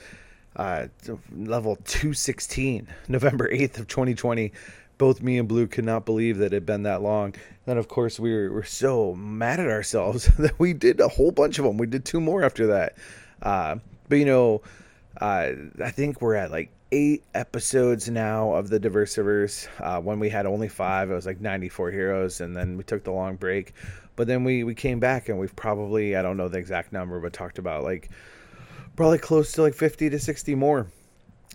uh, 0.56 0.86
level 1.34 1.76
216, 1.84 2.88
November 3.08 3.48
8th 3.48 3.78
of 3.78 3.88
2020. 3.88 4.52
both 4.98 5.22
me 5.22 5.38
and 5.38 5.48
Blue 5.48 5.66
could 5.66 5.84
not 5.84 6.04
believe 6.04 6.38
that 6.38 6.46
it 6.46 6.52
had 6.52 6.66
been 6.66 6.82
that 6.82 7.02
long. 7.02 7.34
Then, 7.66 7.78
of 7.78 7.88
course, 7.88 8.20
we 8.20 8.32
were, 8.32 8.50
were 8.50 8.64
so 8.64 9.14
mad 9.14 9.60
at 9.60 9.68
ourselves 9.68 10.26
that 10.38 10.58
we 10.58 10.72
did 10.72 11.00
a 11.00 11.08
whole 11.08 11.30
bunch 11.30 11.58
of 11.58 11.64
them. 11.64 11.78
We 11.78 11.86
did 11.86 12.04
two 12.04 12.20
more 12.20 12.44
after 12.44 12.66
that. 12.68 12.96
Uh, 13.42 13.76
but, 14.08 14.18
you 14.18 14.24
know, 14.24 14.62
uh, 15.20 15.52
I 15.82 15.90
think 15.90 16.20
we're 16.20 16.34
at 16.34 16.50
like 16.50 16.70
eight 16.92 17.24
episodes 17.34 18.08
now 18.08 18.52
of 18.52 18.68
the 18.68 18.80
Diversiverse. 18.80 19.68
Uh, 19.80 20.00
when 20.00 20.18
we 20.18 20.28
had 20.28 20.46
only 20.46 20.68
five, 20.68 21.10
it 21.10 21.14
was 21.14 21.26
like 21.26 21.40
94 21.40 21.90
heroes, 21.90 22.40
and 22.40 22.56
then 22.56 22.76
we 22.76 22.84
took 22.84 23.04
the 23.04 23.12
long 23.12 23.36
break. 23.36 23.74
But 24.16 24.26
then 24.26 24.44
we, 24.44 24.64
we 24.64 24.74
came 24.74 25.00
back, 25.00 25.28
and 25.28 25.38
we've 25.38 25.54
probably, 25.54 26.16
I 26.16 26.22
don't 26.22 26.36
know 26.36 26.48
the 26.48 26.58
exact 26.58 26.92
number, 26.92 27.20
but 27.20 27.32
talked 27.32 27.58
about 27.58 27.84
like 27.84 28.10
probably 28.96 29.18
close 29.18 29.52
to 29.52 29.62
like 29.62 29.74
50 29.74 30.10
to 30.10 30.18
60 30.18 30.54
more. 30.54 30.88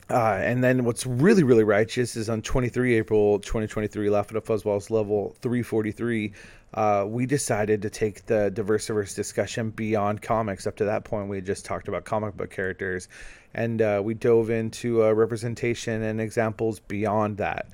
Uh, 0.09 0.39
and 0.41 0.63
then 0.63 0.83
what's 0.85 1.05
really, 1.05 1.41
really 1.41 1.63
righteous 1.63 2.15
is 2.15 2.29
on 2.29 2.41
23 2.41 2.95
April 2.95 3.39
2023, 3.39 4.09
Laugh 4.09 4.29
It 4.29 4.37
Up 4.37 4.45
Fuzzballs 4.45 4.91
level 4.91 5.35
343, 5.41 6.31
uh, 6.75 7.05
we 7.07 7.25
decided 7.25 7.81
to 7.81 7.89
take 7.89 8.25
the 8.27 8.51
Diversiverse 8.53 9.15
discussion 9.15 9.71
beyond 9.71 10.21
comics. 10.21 10.67
Up 10.67 10.75
to 10.75 10.85
that 10.85 11.05
point, 11.05 11.29
we 11.29 11.37
had 11.37 11.45
just 11.45 11.65
talked 11.65 11.87
about 11.87 12.03
comic 12.03 12.37
book 12.37 12.51
characters, 12.51 13.07
and 13.55 13.81
uh, 13.81 14.01
we 14.03 14.13
dove 14.13 14.51
into 14.51 15.03
uh, 15.03 15.11
representation 15.11 16.03
and 16.03 16.21
examples 16.21 16.79
beyond 16.81 17.37
that, 17.37 17.67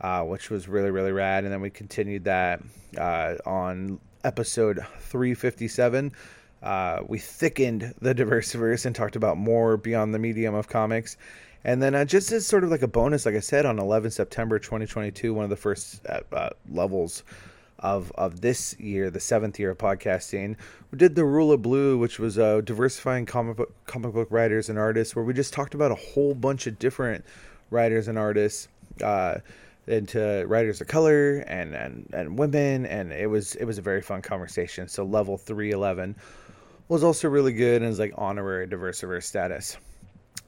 uh, 0.00 0.22
which 0.22 0.48
was 0.48 0.68
really, 0.68 0.90
really 0.90 1.12
rad. 1.12 1.44
And 1.44 1.52
then 1.52 1.60
we 1.60 1.68
continued 1.68 2.24
that 2.24 2.62
uh, 2.96 3.34
on 3.44 3.98
episode 4.22 4.78
357. 5.00 6.12
Uh, 6.62 7.00
we 7.06 7.18
thickened 7.18 7.92
the 8.00 8.14
Diversiverse 8.14 8.86
and 8.86 8.96
talked 8.96 9.16
about 9.16 9.36
more 9.36 9.76
beyond 9.76 10.14
the 10.14 10.18
medium 10.18 10.54
of 10.54 10.68
comics. 10.68 11.18
And 11.64 11.82
then 11.82 11.94
uh, 11.94 12.04
just 12.04 12.30
as 12.30 12.46
sort 12.46 12.62
of 12.62 12.70
like 12.70 12.82
a 12.82 12.88
bonus, 12.88 13.24
like 13.24 13.34
I 13.34 13.40
said, 13.40 13.64
on 13.64 13.78
11 13.78 14.10
September 14.10 14.58
2022, 14.58 15.32
one 15.32 15.44
of 15.44 15.50
the 15.50 15.56
first 15.56 16.04
uh, 16.06 16.20
uh, 16.32 16.50
levels 16.70 17.22
of 17.80 18.12
of 18.12 18.40
this 18.40 18.78
year, 18.78 19.10
the 19.10 19.20
seventh 19.20 19.58
year 19.58 19.70
of 19.70 19.78
podcasting, 19.78 20.56
we 20.90 20.98
did 20.98 21.14
the 21.14 21.24
Rule 21.24 21.52
of 21.52 21.62
Blue, 21.62 21.98
which 21.98 22.18
was 22.18 22.38
uh, 22.38 22.60
diversifying 22.60 23.26
comic 23.26 23.56
book, 23.56 23.74
comic 23.86 24.12
book 24.12 24.28
writers 24.30 24.68
and 24.68 24.78
artists, 24.78 25.16
where 25.16 25.24
we 25.24 25.34
just 25.34 25.52
talked 25.52 25.74
about 25.74 25.90
a 25.90 25.96
whole 25.96 26.34
bunch 26.34 26.66
of 26.66 26.78
different 26.78 27.24
writers 27.70 28.08
and 28.08 28.18
artists. 28.18 28.68
Uh, 29.02 29.38
into 29.86 30.46
writers 30.46 30.80
of 30.80 30.86
color 30.86 31.44
and, 31.46 31.74
and 31.74 32.08
and 32.14 32.38
women 32.38 32.86
and 32.86 33.12
it 33.12 33.26
was 33.26 33.54
it 33.56 33.66
was 33.66 33.76
a 33.76 33.82
very 33.82 34.00
fun 34.00 34.22
conversation 34.22 34.88
so 34.88 35.04
level 35.04 35.36
311 35.36 36.16
was 36.88 37.04
also 37.04 37.28
really 37.28 37.52
good 37.52 37.82
and 37.82 37.90
is 37.90 37.98
like 37.98 38.14
honorary 38.16 38.66
diversiverse 38.66 39.24
status 39.24 39.76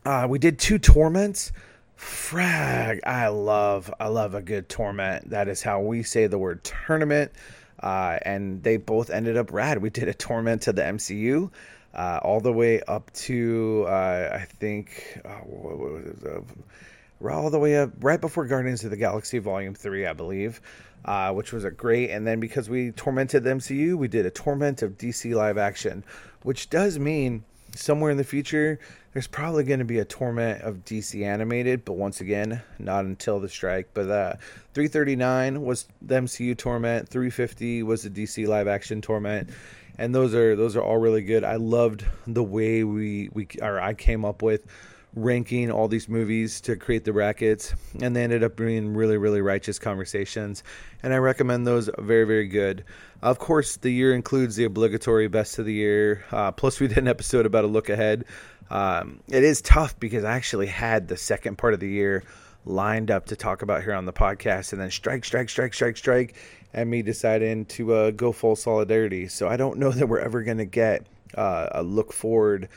uh, 0.05 0.27
we 0.29 0.39
did 0.39 0.59
two 0.59 0.79
torments. 0.79 1.53
Frag, 1.97 3.01
I 3.05 3.29
love, 3.29 3.93
I 3.99 4.09
love 4.09 4.35
a 4.35 4.43
good 4.43 4.69
torment. 4.69 5.31
That 5.31 5.49
is 5.49 5.63
how 5.63 5.81
we 5.81 6.03
say 6.03 6.27
the 6.27 6.39
word 6.39 6.63
tournament. 6.63 7.33
Uh, 7.81 8.19
and 8.23 8.63
they 8.63 8.77
both 8.77 9.11
ended 9.11 9.37
up 9.37 9.53
rad. 9.53 9.83
We 9.83 9.91
did 9.91 10.09
a 10.09 10.15
torment 10.15 10.63
to 10.63 10.73
the 10.73 10.83
MCU, 10.83 11.51
uh, 11.95 12.21
all 12.23 12.41
the 12.41 12.53
way 12.53 12.81
up 12.83 13.13
to 13.15 13.85
uh, 13.89 14.31
I 14.35 14.45
think 14.45 15.21
uh, 15.25 16.41
all 17.29 17.51
the 17.51 17.59
way 17.59 17.77
up 17.77 17.91
right 18.01 18.21
before 18.21 18.47
Guardians 18.47 18.85
of 18.85 18.91
the 18.91 18.97
Galaxy 18.97 19.39
Volume 19.39 19.75
Three, 19.75 20.07
I 20.07 20.13
believe, 20.13 20.61
uh, 21.05 21.33
which 21.33 21.53
was 21.53 21.65
a 21.65 21.71
great. 21.71 22.11
And 22.11 22.27
then 22.27 22.41
because 22.41 22.69
we 22.69 22.93
tormented 22.93 23.45
the 23.45 23.51
MCU, 23.51 23.95
we 23.95 24.09
did 24.09 24.27
a 24.27 24.31
torment 24.31 24.83
of 24.83 24.99
DC 24.99 25.35
live 25.35 25.59
action, 25.59 26.05
which 26.43 26.71
does 26.71 26.99
mean 26.99 27.45
somewhere 27.77 28.11
in 28.11 28.17
the 28.17 28.25
future 28.25 28.79
there's 29.17 29.27
probably 29.27 29.65
going 29.65 29.79
to 29.79 29.87
be 29.87 29.99
a 29.99 30.05
torment 30.05 30.61
of 30.61 30.85
DC 30.85 31.25
animated, 31.25 31.87
but 31.87 31.95
once 31.95 32.21
again, 32.21 32.61
not 32.79 33.07
until 33.07 33.41
the 33.41 33.49
strike. 33.49 33.89
But 33.95 34.11
uh, 34.11 34.35
339 34.75 35.63
was 35.63 35.87
the 36.03 36.17
MCU 36.17 36.55
torment, 36.55 37.09
350 37.09 37.83
was 37.83 38.03
the 38.03 38.11
DC 38.11 38.47
live 38.47 38.69
action 38.69 39.01
torment, 39.01 39.49
and 39.97 40.15
those 40.15 40.35
are 40.35 40.55
those 40.55 40.77
are 40.77 40.83
all 40.83 40.99
really 40.99 41.23
good. 41.23 41.45
I 41.45 41.57
loved 41.57 42.05
the 42.27 42.43
way 42.43 42.85
we 42.85 43.31
we 43.33 43.49
or 43.63 43.81
I 43.81 43.95
came 43.95 44.27
up 44.27 44.43
with 44.43 44.67
ranking 45.17 45.71
all 45.71 45.89
these 45.89 46.09
movies 46.09 46.61
to 46.61 46.77
create 46.77 47.05
the 47.05 47.13
brackets, 47.13 47.75
and 48.01 48.15
they 48.15 48.23
ended 48.23 48.45
up 48.45 48.55
being 48.55 48.95
really 48.95 49.17
really 49.17 49.41
righteous 49.41 49.79
conversations, 49.79 50.63
and 51.03 51.13
I 51.13 51.17
recommend 51.17 51.67
those. 51.67 51.91
Very 51.99 52.25
very 52.25 52.47
good. 52.47 52.85
Of 53.23 53.39
course, 53.39 53.77
the 53.79 53.91
year 53.91 54.15
includes 54.15 54.55
the 54.55 54.65
obligatory 54.65 55.27
best 55.27 55.59
of 55.59 55.65
the 55.65 55.73
year. 55.73 56.25
Uh, 56.31 56.53
plus, 56.53 56.79
we 56.79 56.87
did 56.87 56.99
an 56.99 57.09
episode 57.09 57.47
about 57.47 57.65
a 57.65 57.69
look 57.69 57.89
ahead. 57.89 58.27
Um, 58.71 59.21
it 59.29 59.43
is 59.43 59.63
tough 59.63 59.99
because 59.99 60.23
I 60.23 60.37
actually 60.37 60.67
had 60.67 61.09
the 61.09 61.17
second 61.17 61.57
part 61.57 61.73
of 61.73 61.81
the 61.81 61.89
year 61.89 62.23
lined 62.67 63.11
up 63.11 63.27
to 63.27 63.37
talk 63.37 63.63
about 63.63 63.83
here 63.83 63.95
on 63.95 64.05
the 64.05 64.13
podcast, 64.13 64.73
and 64.73 64.81
then 64.81 64.91
strike, 64.91 65.25
strike, 65.25 65.49
strike, 65.49 65.73
strike, 65.73 65.97
strike, 65.97 66.35
and 66.75 66.91
me 66.91 67.01
deciding 67.01 67.65
to 67.67 67.95
uh, 67.95 68.11
go 68.11 68.33
full 68.33 68.55
solidarity. 68.55 69.29
So 69.29 69.49
I 69.49 69.57
don't 69.57 69.79
know 69.79 69.91
that 69.91 70.07
we're 70.07 70.21
ever 70.21 70.43
going 70.43 70.59
to 70.59 70.67
get 70.67 71.07
uh, 71.35 71.69
a 71.73 71.83
look 71.83 72.13
forward 72.13 72.69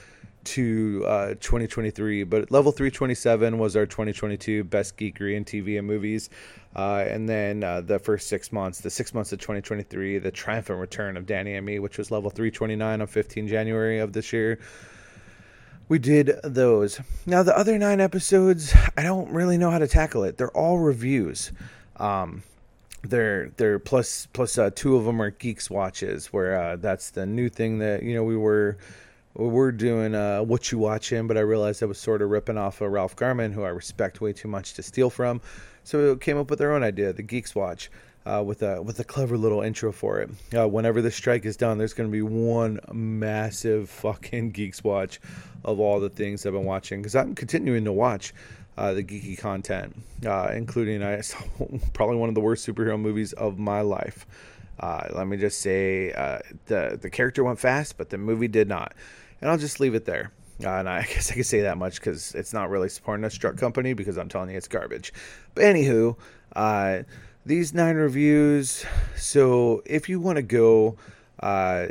to 0.45 1.04
uh, 1.08 1.28
2023. 1.39 2.23
But 2.23 2.52
level 2.52 2.71
327 2.71 3.58
was 3.58 3.75
our 3.75 3.86
2022 3.86 4.63
best 4.63 4.97
geekery 4.97 5.36
in 5.36 5.45
TV 5.45 5.78
and 5.78 5.88
movies. 5.88 6.30
Uh, 6.75 7.04
and 7.08 7.28
then 7.28 7.63
uh, 7.63 7.82
the 7.82 7.99
first 7.99 8.28
six 8.28 8.52
months, 8.52 8.82
the 8.82 8.89
six 8.89 9.13
months 9.13 9.32
of 9.32 9.39
2023, 9.39 10.19
the 10.19 10.32
triumphant 10.32 10.80
return 10.80 11.17
of 11.17 11.25
Danny 11.25 11.56
and 11.56 11.65
me, 11.65 11.80
which 11.80 11.97
was 11.97 12.12
level 12.12 12.30
329 12.30 13.02
on 13.02 13.08
15 13.08 13.47
January 13.47 13.99
of 13.99 14.13
this 14.13 14.32
year 14.32 14.60
we 15.89 15.97
did 15.97 16.39
those. 16.43 17.02
Now 17.25 17.43
the 17.43 17.58
other 17.58 17.78
nine 17.78 17.99
episodes, 17.99 18.73
I 18.95 19.04
don't 19.04 19.30
really 19.32 19.58
know 19.58 19.71
how 19.71 19.80
to 19.80 19.88
tackle 19.88 20.23
it. 20.23 20.38
They're 20.38 20.56
all 20.56 20.78
reviews. 20.78 21.52
Um, 21.97 22.43
they're 23.02 23.49
they're 23.58 23.80
plus 23.80 24.28
plus 24.34 24.58
uh, 24.58 24.69
two 24.73 24.95
of 24.95 25.06
them 25.06 25.21
are 25.21 25.32
geeks 25.32 25.69
watches, 25.69 26.28
where 26.28 26.62
uh, 26.62 26.75
that's 26.75 27.10
the 27.12 27.25
new 27.25 27.49
thing 27.49 27.80
that 27.80 28.04
you 28.04 28.13
know 28.13 28.23
we 28.23 28.38
were 28.38 28.78
we 28.78 28.78
were 29.36 29.72
doing 29.72 30.15
uh, 30.15 30.42
what 30.42 30.72
you 30.72 30.78
watching, 30.78 31.28
but 31.28 31.38
I 31.38 31.42
realized 31.42 31.84
I 31.84 31.86
was 31.86 32.00
sort 32.00 32.22
of 32.22 32.30
ripping 32.30 32.58
off 32.58 32.82
of 32.82 32.92
Ralph 32.92 33.15
Garman, 33.15 33.52
who 33.52 33.63
I 33.63 33.70
respect 33.70 34.22
way 34.22 34.34
too 34.34 34.48
much 34.48 34.74
to 34.74 34.84
steal 34.84 35.10
from. 35.10 35.42
So 35.84 36.13
we 36.13 36.20
came 36.20 36.38
up 36.38 36.50
with 36.50 36.62
our 36.62 36.72
own 36.72 36.84
idea, 36.84 37.13
the 37.13 37.24
Geeks 37.24 37.56
Watch 37.56 37.89
uh, 38.26 38.44
with 38.46 38.62
a 38.62 38.82
with 38.82 39.00
a 39.00 39.04
clever 39.04 39.38
little 39.38 39.62
intro 39.62 39.92
for 39.92 40.20
it. 40.20 40.30
Uh, 40.56 40.68
whenever 40.68 41.02
the 41.02 41.12
strike 41.12 41.46
is 41.46 41.58
done, 41.58 41.78
there's 41.78 41.94
going 41.94 42.10
to 42.10 42.12
be 42.12 42.22
one 42.22 42.80
massive 42.92 43.89
fucking 43.89 44.52
geeks 44.52 44.84
watch 44.84 45.20
of 45.63 45.80
all 45.80 46.00
the 46.00 46.10
things 46.10 46.46
I've 46.46 46.54
been 46.54 46.65
watching 46.65 47.02
because 47.02 47.15
I'm 47.15 47.36
continuing 47.36 47.86
to 47.86 47.94
watch 47.94 48.34
uh, 48.78 48.94
the 48.94 49.04
geeky 49.04 49.38
content, 49.38 49.96
uh, 50.26 50.52
including 50.54 51.04
I 51.04 51.22
saw 51.22 51.39
probably 51.94 52.18
one 52.18 52.30
of 52.30 52.36
the 52.36 52.42
worst 52.42 52.68
superhero 52.68 53.00
movies 53.00 53.34
of 53.34 53.58
my 53.58 53.82
life. 53.82 54.26
Uh, 54.80 55.08
let 55.13 55.28
me 55.28 55.38
just 55.38 55.62
say 55.62 56.12
uh, 56.13 56.39
the 56.68 56.98
the 57.02 57.10
character 57.10 57.44
went 57.44 57.60
fast, 57.60 57.98
but 57.98 58.10
the 58.10 58.18
movie 58.18 58.48
did 58.48 58.68
not, 58.68 58.94
and 59.42 59.50
I'll 59.50 59.58
just 59.58 59.80
leave 59.80 59.96
it 59.96 60.06
there. 60.06 60.32
and 60.60 60.88
I 60.88 61.02
guess 61.13 61.32
I 61.32 61.34
can 61.34 61.44
say 61.44 61.62
that 61.62 61.78
much 61.78 61.96
because 61.96 62.34
it's 62.36 62.54
not 62.54 62.70
really 62.70 62.89
supporting 62.89 63.26
a 63.26 63.30
struck 63.30 63.58
company 63.58 63.94
because 63.94 64.18
I'm 64.18 64.30
telling 64.30 64.50
you 64.52 64.58
it's 64.58 64.68
garbage. 64.68 65.13
But 65.54 65.65
anywho, 65.65 66.15
these 67.46 67.74
nine 67.74 67.96
reviews. 67.96 68.86
So 69.15 69.82
if 69.86 70.08
you 70.08 70.20
want 70.20 70.38
to 70.38 70.44
go 70.44 70.98
uh, 71.42 71.88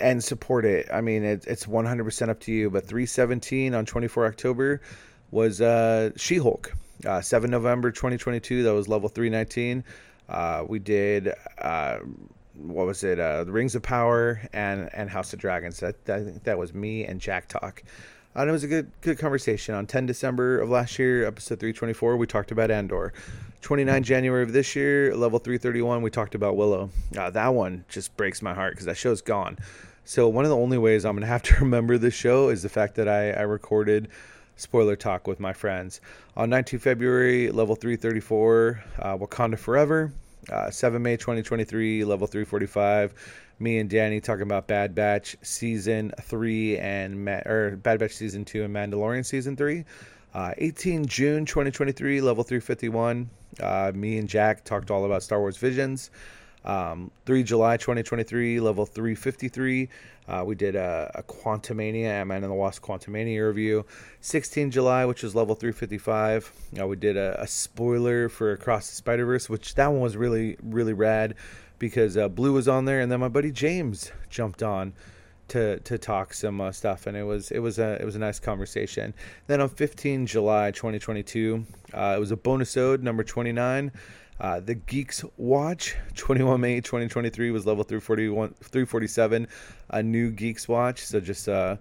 and 0.00 0.22
support 0.22 0.64
it, 0.64 0.88
I 0.92 1.00
mean, 1.00 1.22
it, 1.22 1.44
it's 1.46 1.66
100% 1.66 2.28
up 2.28 2.40
to 2.40 2.52
you. 2.52 2.70
But 2.70 2.86
317 2.86 3.74
on 3.74 3.84
24 3.84 4.26
October 4.26 4.80
was 5.30 5.60
uh, 5.60 6.10
She 6.16 6.38
Hulk. 6.38 6.72
Uh, 7.04 7.20
7 7.20 7.50
November 7.50 7.90
2022, 7.90 8.62
that 8.62 8.72
was 8.72 8.88
level 8.88 9.08
319. 9.08 9.84
Uh, 10.32 10.64
we 10.66 10.78
did, 10.78 11.32
uh, 11.58 11.98
what 12.54 12.86
was 12.86 13.04
it? 13.04 13.20
Uh, 13.20 13.44
the 13.44 13.52
Rings 13.52 13.74
of 13.74 13.82
Power 13.82 14.40
and, 14.54 14.88
and 14.94 15.10
House 15.10 15.32
of 15.34 15.38
Dragons. 15.38 15.78
That, 15.80 15.96
I 16.08 16.24
think 16.24 16.44
that 16.44 16.58
was 16.58 16.72
me 16.72 17.04
and 17.04 17.20
Jack 17.20 17.48
Talk. 17.48 17.82
and 18.34 18.48
it 18.48 18.52
was 18.52 18.64
a 18.64 18.68
good 18.68 18.90
good 19.02 19.18
conversation. 19.18 19.74
On 19.74 19.86
10 19.86 20.06
December 20.06 20.58
of 20.58 20.70
last 20.70 20.98
year, 20.98 21.26
episode 21.26 21.60
324, 21.60 22.16
we 22.16 22.26
talked 22.26 22.50
about 22.50 22.70
Andor. 22.70 23.12
29 23.60 24.02
January 24.02 24.42
of 24.42 24.52
this 24.52 24.74
year, 24.74 25.14
level 25.14 25.38
331, 25.38 26.00
we 26.00 26.10
talked 26.10 26.34
about 26.34 26.56
Willow. 26.56 26.88
Uh, 27.16 27.28
that 27.30 27.48
one 27.48 27.84
just 27.88 28.16
breaks 28.16 28.40
my 28.40 28.54
heart 28.54 28.72
because 28.72 28.86
that 28.86 28.96
show's 28.96 29.20
gone. 29.20 29.58
So, 30.04 30.28
one 30.28 30.44
of 30.44 30.50
the 30.50 30.56
only 30.56 30.78
ways 30.78 31.04
I'm 31.04 31.12
going 31.12 31.20
to 31.20 31.26
have 31.28 31.42
to 31.44 31.54
remember 31.56 31.98
this 31.98 32.14
show 32.14 32.48
is 32.48 32.62
the 32.62 32.70
fact 32.70 32.94
that 32.94 33.06
I, 33.06 33.32
I 33.32 33.42
recorded 33.42 34.08
spoiler 34.56 34.96
talk 34.96 35.26
with 35.26 35.40
my 35.40 35.52
friends. 35.52 36.00
On 36.36 36.48
19 36.48 36.80
February, 36.80 37.50
level 37.50 37.74
334, 37.74 38.84
uh, 38.98 39.16
Wakanda 39.18 39.58
Forever. 39.58 40.12
Uh, 40.50 40.70
7 40.70 41.02
May 41.02 41.16
2023, 41.16 42.04
level 42.04 42.26
345. 42.26 43.14
Me 43.58 43.78
and 43.78 43.88
Danny 43.88 44.20
talking 44.20 44.42
about 44.42 44.66
Bad 44.66 44.94
Batch 44.94 45.36
season 45.42 46.12
3 46.20 46.78
and 46.78 47.24
Ma- 47.24 47.42
or 47.46 47.76
Bad 47.76 48.00
Batch 48.00 48.12
season 48.12 48.44
2 48.44 48.64
and 48.64 48.74
Mandalorian 48.74 49.24
season 49.24 49.56
3. 49.56 49.84
Uh, 50.34 50.52
18 50.58 51.06
June 51.06 51.44
2023, 51.44 52.20
level 52.20 52.42
351. 52.42 53.28
Uh, 53.60 53.92
me 53.94 54.18
and 54.18 54.28
Jack 54.28 54.64
talked 54.64 54.90
all 54.90 55.04
about 55.04 55.22
Star 55.22 55.38
Wars 55.38 55.58
Visions. 55.58 56.10
Um, 56.64 57.10
3 57.26 57.42
July 57.42 57.76
2023, 57.76 58.60
level 58.60 58.86
353. 58.86 59.88
Uh, 60.28 60.44
we 60.46 60.54
did 60.54 60.76
a, 60.76 61.10
a 61.14 61.22
Quantumania, 61.24 62.04
Ant-Man 62.04 62.44
and 62.44 62.50
the 62.50 62.54
Wasp 62.54 62.82
Quantumania 62.82 63.46
review. 63.46 63.84
16 64.20 64.70
July, 64.70 65.04
which 65.04 65.22
was 65.22 65.34
level 65.34 65.54
355. 65.54 66.52
Uh, 66.80 66.86
we 66.86 66.96
did 66.96 67.16
a, 67.16 67.40
a, 67.40 67.46
spoiler 67.46 68.28
for 68.28 68.52
Across 68.52 68.90
the 68.90 68.96
Spider-Verse, 68.96 69.48
which 69.48 69.74
that 69.74 69.88
one 69.88 70.00
was 70.00 70.16
really, 70.16 70.56
really 70.62 70.92
rad 70.92 71.34
because 71.78 72.16
uh, 72.16 72.28
Blue 72.28 72.52
was 72.52 72.68
on 72.68 72.84
there, 72.84 73.00
and 73.00 73.10
then 73.10 73.18
my 73.18 73.28
buddy 73.28 73.50
James 73.50 74.12
jumped 74.30 74.62
on 74.62 74.92
to 75.48 75.80
to 75.80 75.98
talk 75.98 76.32
some 76.32 76.60
uh, 76.60 76.70
stuff, 76.70 77.06
and 77.06 77.16
it 77.16 77.24
was 77.24 77.50
it 77.50 77.58
was 77.58 77.78
a 77.78 78.00
it 78.00 78.04
was 78.04 78.14
a 78.14 78.18
nice 78.18 78.38
conversation. 78.38 79.12
Then 79.48 79.60
on 79.60 79.68
15 79.68 80.26
July 80.26 80.70
2022, 80.70 81.66
uh, 81.92 82.14
it 82.16 82.20
was 82.20 82.30
a 82.30 82.36
bonus 82.36 82.76
ode 82.76 83.02
number 83.02 83.24
29. 83.24 83.90
Uh, 84.42 84.58
the 84.58 84.74
Geeks 84.74 85.24
Watch 85.36 85.96
21 86.16 86.60
May 86.60 86.80
2023 86.80 87.52
was 87.52 87.64
level 87.64 87.84
341 87.84 88.54
347, 88.60 89.46
a 89.90 90.02
new 90.02 90.32
Geeks 90.32 90.66
Watch. 90.66 91.06
So 91.06 91.20
just 91.20 91.48
uh, 91.48 91.76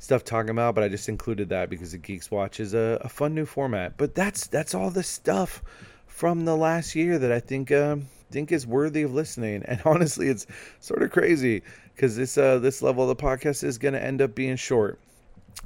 stuff 0.00 0.24
talking 0.24 0.50
about, 0.50 0.74
but 0.74 0.82
I 0.82 0.88
just 0.88 1.08
included 1.08 1.48
that 1.50 1.70
because 1.70 1.92
the 1.92 1.98
Geeks 1.98 2.28
Watch 2.28 2.58
is 2.58 2.74
a, 2.74 3.00
a 3.02 3.08
fun 3.08 3.32
new 3.32 3.46
format. 3.46 3.96
But 3.96 4.16
that's 4.16 4.48
that's 4.48 4.74
all 4.74 4.90
the 4.90 5.04
stuff 5.04 5.62
from 6.08 6.44
the 6.44 6.56
last 6.56 6.96
year 6.96 7.18
that 7.18 7.30
I 7.30 7.38
think. 7.38 7.70
Uh, 7.70 7.96
think 8.30 8.52
is 8.52 8.64
worthy 8.64 9.02
of 9.02 9.12
listening. 9.12 9.64
And 9.68 9.80
honestly, 9.84 10.28
it's 10.28 10.46
sort 10.78 11.02
of 11.02 11.10
crazy 11.10 11.62
because 11.94 12.16
this 12.16 12.38
uh, 12.38 12.58
this 12.58 12.82
level 12.82 13.08
of 13.08 13.16
the 13.16 13.22
podcast 13.22 13.64
is 13.64 13.78
going 13.78 13.94
to 13.94 14.02
end 14.02 14.22
up 14.22 14.34
being 14.34 14.56
short. 14.56 14.98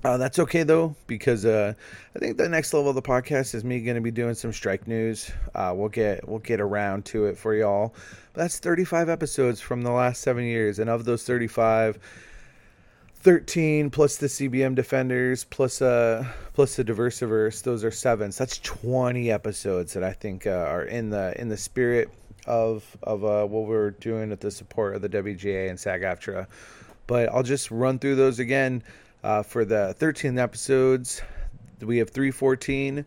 Uh, 0.04 0.18
that's 0.18 0.38
okay 0.38 0.62
though, 0.64 0.94
because 1.06 1.46
uh, 1.46 1.72
I 2.14 2.18
think 2.18 2.36
the 2.36 2.48
next 2.48 2.74
level 2.74 2.90
of 2.90 2.94
the 2.94 3.02
podcast 3.02 3.54
is 3.54 3.64
me 3.64 3.80
going 3.80 3.94
to 3.94 4.02
be 4.02 4.10
doing 4.10 4.34
some 4.34 4.52
strike 4.52 4.86
news. 4.86 5.30
Uh, 5.54 5.72
we'll 5.74 5.88
get 5.88 6.28
we'll 6.28 6.40
get 6.40 6.60
around 6.60 7.06
to 7.06 7.24
it 7.24 7.38
for 7.38 7.54
y'all. 7.54 7.94
But 8.34 8.42
that's 8.42 8.58
35 8.58 9.08
episodes 9.08 9.60
from 9.62 9.82
the 9.82 9.90
last 9.90 10.20
seven 10.20 10.44
years, 10.44 10.78
and 10.78 10.90
of 10.90 11.06
those 11.06 11.24
35, 11.24 11.98
13 13.14 13.88
plus 13.88 14.18
the 14.18 14.26
CBM 14.26 14.74
defenders 14.74 15.44
plus 15.44 15.80
uh 15.80 16.26
plus 16.52 16.76
the 16.76 16.84
Diversiverse, 16.84 17.62
those 17.62 17.82
are 17.82 17.90
seven. 17.90 18.30
So 18.30 18.44
that's 18.44 18.58
20 18.58 19.30
episodes 19.30 19.94
that 19.94 20.04
I 20.04 20.12
think 20.12 20.46
uh, 20.46 20.50
are 20.50 20.84
in 20.84 21.08
the 21.08 21.40
in 21.40 21.48
the 21.48 21.56
spirit 21.56 22.10
of 22.46 22.84
of 23.02 23.24
uh, 23.24 23.46
what 23.46 23.66
we're 23.66 23.92
doing 23.92 24.28
with 24.28 24.40
the 24.40 24.50
support 24.50 24.96
of 24.96 25.00
the 25.00 25.08
WGA 25.08 25.70
and 25.70 25.80
SAG-AFTRA. 25.80 26.46
But 27.06 27.30
I'll 27.30 27.42
just 27.42 27.70
run 27.70 27.98
through 27.98 28.16
those 28.16 28.38
again 28.38 28.82
uh, 29.24 29.42
for 29.42 29.64
the 29.64 29.94
13 29.94 30.38
episodes. 30.38 31.22
We 31.80 31.98
have 31.98 32.10
314, 32.10 33.04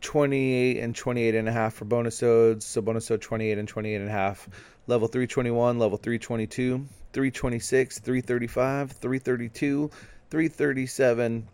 28 0.00 0.78
and 0.78 0.94
28 0.94 1.34
and 1.34 1.48
a 1.48 1.52
half 1.52 1.74
for 1.74 1.86
bonus 1.86 2.22
odes. 2.22 2.64
So 2.64 2.80
bonus 2.80 3.10
ode 3.10 3.22
28 3.22 3.58
and 3.58 3.66
28 3.66 3.96
and 3.96 4.08
a 4.08 4.12
half. 4.12 4.48
Level 4.86 5.08
321, 5.08 5.78
level 5.78 5.98
322, 5.98 6.86
326, 7.12 7.98
335, 7.98 8.92
332, 8.92 9.90
337, 10.30 11.48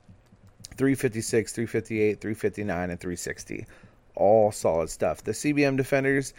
356, 0.77 1.53
358, 1.53 2.20
359, 2.20 2.90
and 2.90 3.01
360. 3.01 3.66
All 4.14 4.53
solid 4.53 4.90
stuff. 4.90 5.22
The 5.22 5.33
CBM 5.33 5.77
defenders 5.77 6.35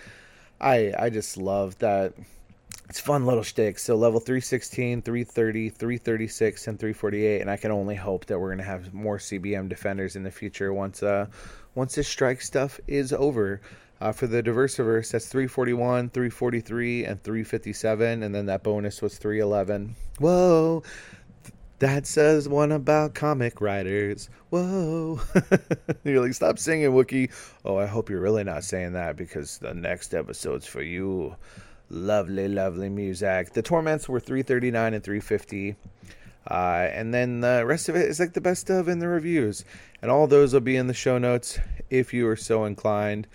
I 0.60 0.94
I 0.98 1.10
just 1.10 1.38
love 1.38 1.78
that 1.80 2.14
it's 2.90 3.00
fun 3.00 3.26
little 3.26 3.44
shtick. 3.44 3.80
So 3.80 3.96
level 3.96 4.20
316, 4.20 5.02
330, 5.02 5.70
336, 5.70 6.68
and 6.68 6.80
348, 6.80 7.42
and 7.42 7.52
I 7.52 7.58
can 7.58 7.72
only 7.72 7.96
hope 7.96 8.26
that 8.28 8.40
we're 8.40 8.52
gonna 8.52 8.64
have 8.64 8.94
more 8.94 9.18
CBM 9.18 9.70
defenders 9.70 10.16
in 10.16 10.24
the 10.24 10.32
future 10.32 10.74
once 10.74 11.04
uh 11.04 11.28
once 11.76 11.96
this 11.96 12.08
strike 12.08 12.42
stuff 12.42 12.80
is 12.88 13.14
over. 13.14 13.62
Uh, 14.00 14.12
for 14.12 14.28
the 14.28 14.44
Diversiverse, 14.44 15.12
that's 15.12 15.26
341, 15.28 16.12
343, 16.12 17.06
and 17.06 17.24
357, 17.24 18.22
and 18.22 18.36
then 18.36 18.46
that 18.46 18.62
bonus 18.62 19.02
was 19.02 19.18
311. 19.18 19.96
Whoa, 20.20 20.84
that 21.80 22.06
says 22.06 22.48
one 22.48 22.72
about 22.72 23.16
comic 23.16 23.60
writers. 23.60 24.30
Whoa. 24.50 25.20
you're 26.04 26.22
like, 26.22 26.34
stop 26.34 26.60
singing, 26.60 26.92
Wookie. 26.92 27.32
Oh, 27.66 27.78
I 27.78 27.86
hope 27.86 28.10
you're 28.10 28.22
really 28.22 28.44
not 28.44 28.64
saying 28.64 28.94
that 28.94 29.16
because 29.16 29.58
the 29.58 29.74
next 29.74 30.14
episode's 30.14 30.68
for 30.68 30.82
you. 30.82 31.36
Lovely, 31.90 32.50
lovely 32.50 32.90
music. 32.90 33.54
The 33.54 33.62
Torments 33.62 34.10
were 34.10 34.20
339 34.20 34.94
and 34.94 35.04
350. 35.04 35.76
Uh, 36.50 36.54
and 36.92 37.14
then 37.14 37.42
the 37.42 37.64
rest 37.66 37.88
of 37.88 37.96
it 37.96 38.08
is 38.10 38.20
like 38.20 38.34
the 38.34 38.42
best 38.42 38.70
of 38.70 38.88
in 38.90 39.00
the 39.00 39.08
reviews. 39.08 39.64
And 40.02 40.12
all 40.12 40.28
those 40.28 40.54
will 40.54 40.62
be 40.62 40.76
in 40.76 40.88
the 40.88 40.94
show 40.94 41.18
notes 41.18 41.60
if 41.90 42.14
you 42.14 42.28
are 42.28 42.36
so 42.36 42.66
inclined. 42.66 43.28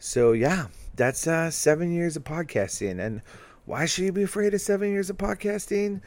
So, 0.00 0.32
yeah, 0.32 0.66
that's 0.96 1.26
uh, 1.26 1.50
seven 1.50 1.92
years 1.92 2.16
of 2.16 2.24
podcasting. 2.24 2.98
And 2.98 3.22
why 3.64 3.86
should 3.86 4.04
you 4.04 4.12
be 4.12 4.24
afraid 4.24 4.54
of 4.54 4.60
seven 4.60 4.90
years 4.90 5.08
of 5.10 5.16
podcasting? 5.16 6.00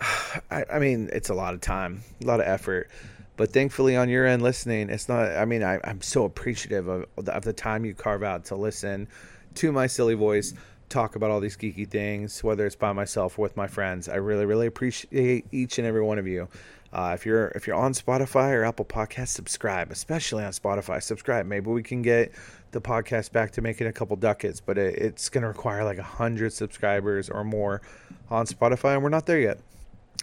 I, 0.50 0.64
I, 0.72 0.78
mean, 0.78 1.10
it's 1.12 1.28
a 1.28 1.34
lot 1.34 1.52
of 1.52 1.60
time, 1.60 2.02
a 2.22 2.26
lot 2.26 2.40
of 2.40 2.46
effort. 2.46 2.88
But 3.36 3.52
thankfully, 3.52 3.96
on 3.96 4.08
your 4.08 4.24
end, 4.24 4.42
listening, 4.42 4.88
it's 4.88 5.08
not. 5.08 5.36
I 5.36 5.44
mean, 5.44 5.62
I, 5.62 5.78
am 5.84 6.00
so 6.00 6.24
appreciative 6.24 6.88
of, 6.88 7.04
of 7.28 7.44
the 7.44 7.52
time 7.52 7.84
you 7.84 7.92
carve 7.92 8.22
out 8.22 8.46
to 8.46 8.56
listen 8.56 9.08
to 9.56 9.72
my 9.72 9.86
silly 9.86 10.14
voice 10.14 10.54
talk 10.88 11.16
about 11.16 11.30
all 11.30 11.40
these 11.40 11.56
geeky 11.56 11.88
things, 11.88 12.42
whether 12.42 12.66
it's 12.66 12.76
by 12.76 12.92
myself 12.92 13.38
or 13.38 13.42
with 13.42 13.56
my 13.56 13.66
friends. 13.66 14.08
I 14.08 14.16
really, 14.16 14.46
really 14.46 14.66
appreciate 14.66 15.46
each 15.52 15.78
and 15.78 15.86
every 15.86 16.02
one 16.02 16.18
of 16.18 16.26
you. 16.26 16.48
Uh, 16.92 17.12
if 17.14 17.26
you're 17.26 17.48
if 17.48 17.66
you're 17.66 17.76
on 17.76 17.92
Spotify 17.92 18.52
or 18.52 18.64
Apple 18.64 18.84
Podcasts, 18.84 19.28
subscribe. 19.28 19.90
Especially 19.90 20.44
on 20.44 20.52
Spotify, 20.52 21.02
subscribe. 21.02 21.46
Maybe 21.46 21.70
we 21.70 21.82
can 21.82 22.02
get 22.02 22.32
the 22.70 22.80
podcast 22.80 23.32
back 23.32 23.50
to 23.52 23.60
making 23.60 23.86
a 23.86 23.92
couple 23.92 24.16
ducats, 24.16 24.60
but 24.60 24.78
it, 24.78 24.96
it's 24.96 25.28
going 25.28 25.42
to 25.42 25.48
require 25.48 25.84
like 25.84 25.98
a 25.98 26.02
hundred 26.02 26.52
subscribers 26.52 27.28
or 27.28 27.44
more 27.44 27.82
on 28.30 28.46
Spotify, 28.46 28.94
and 28.94 29.02
we're 29.02 29.08
not 29.08 29.26
there 29.26 29.40
yet 29.40 29.58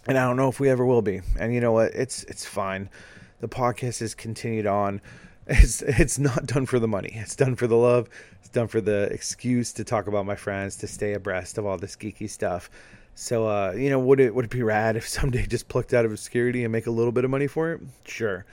and 0.08 0.18
I 0.18 0.26
don't 0.28 0.38
know 0.38 0.50
if 0.50 0.60
we 0.60 0.70
ever 0.70 0.86
will 0.86 1.02
be. 1.02 1.22
And 1.40 1.54
you 1.54 1.62
know 1.62 1.72
what? 1.72 1.94
It's 1.94 2.24
it's 2.26 2.46
fine. 2.46 2.90
The 3.40 3.48
podcast 3.48 4.00
has 4.00 4.16
continued 4.16 4.68
on. 4.68 5.02
It's 5.48 5.82
it's 5.82 6.20
not 6.20 6.46
done 6.46 6.66
for 6.66 6.80
the 6.80 6.88
money. 6.88 7.12
It's 7.16 7.36
done 7.36 7.56
for 7.56 7.68
the 7.68 7.76
love. 7.76 8.10
It's 8.40 8.50
done 8.50 8.68
for 8.68 8.82
the 8.82 9.04
excuse 9.12 9.74
to 9.74 9.84
talk 9.84 10.08
about 10.08 10.26
my 10.26 10.36
friends, 10.36 10.78
to 10.78 10.88
stay 10.88 11.14
abreast 11.14 11.58
of 11.58 11.66
all 11.66 11.78
this 11.78 11.96
geeky 11.96 12.30
stuff. 12.30 12.70
So 13.16 13.48
uh, 13.48 13.74
you 13.76 13.90
know, 13.90 14.00
would 14.00 14.20
it 14.20 14.34
would 14.34 14.46
it 14.46 14.52
be 14.52 14.64
rad 14.64 14.96
if 14.96 15.08
someday 15.18 15.46
just 15.46 15.68
plucked 15.68 15.94
out 15.94 16.06
of 16.06 16.12
obscurity 16.12 16.64
and 16.64 16.72
make 16.72 16.88
a 16.88 16.92
little 16.92 17.12
bit 17.12 17.26
of 17.26 17.32
money 17.32 17.48
for 17.48 17.74
it? 17.74 17.82
Sure. 18.06 18.46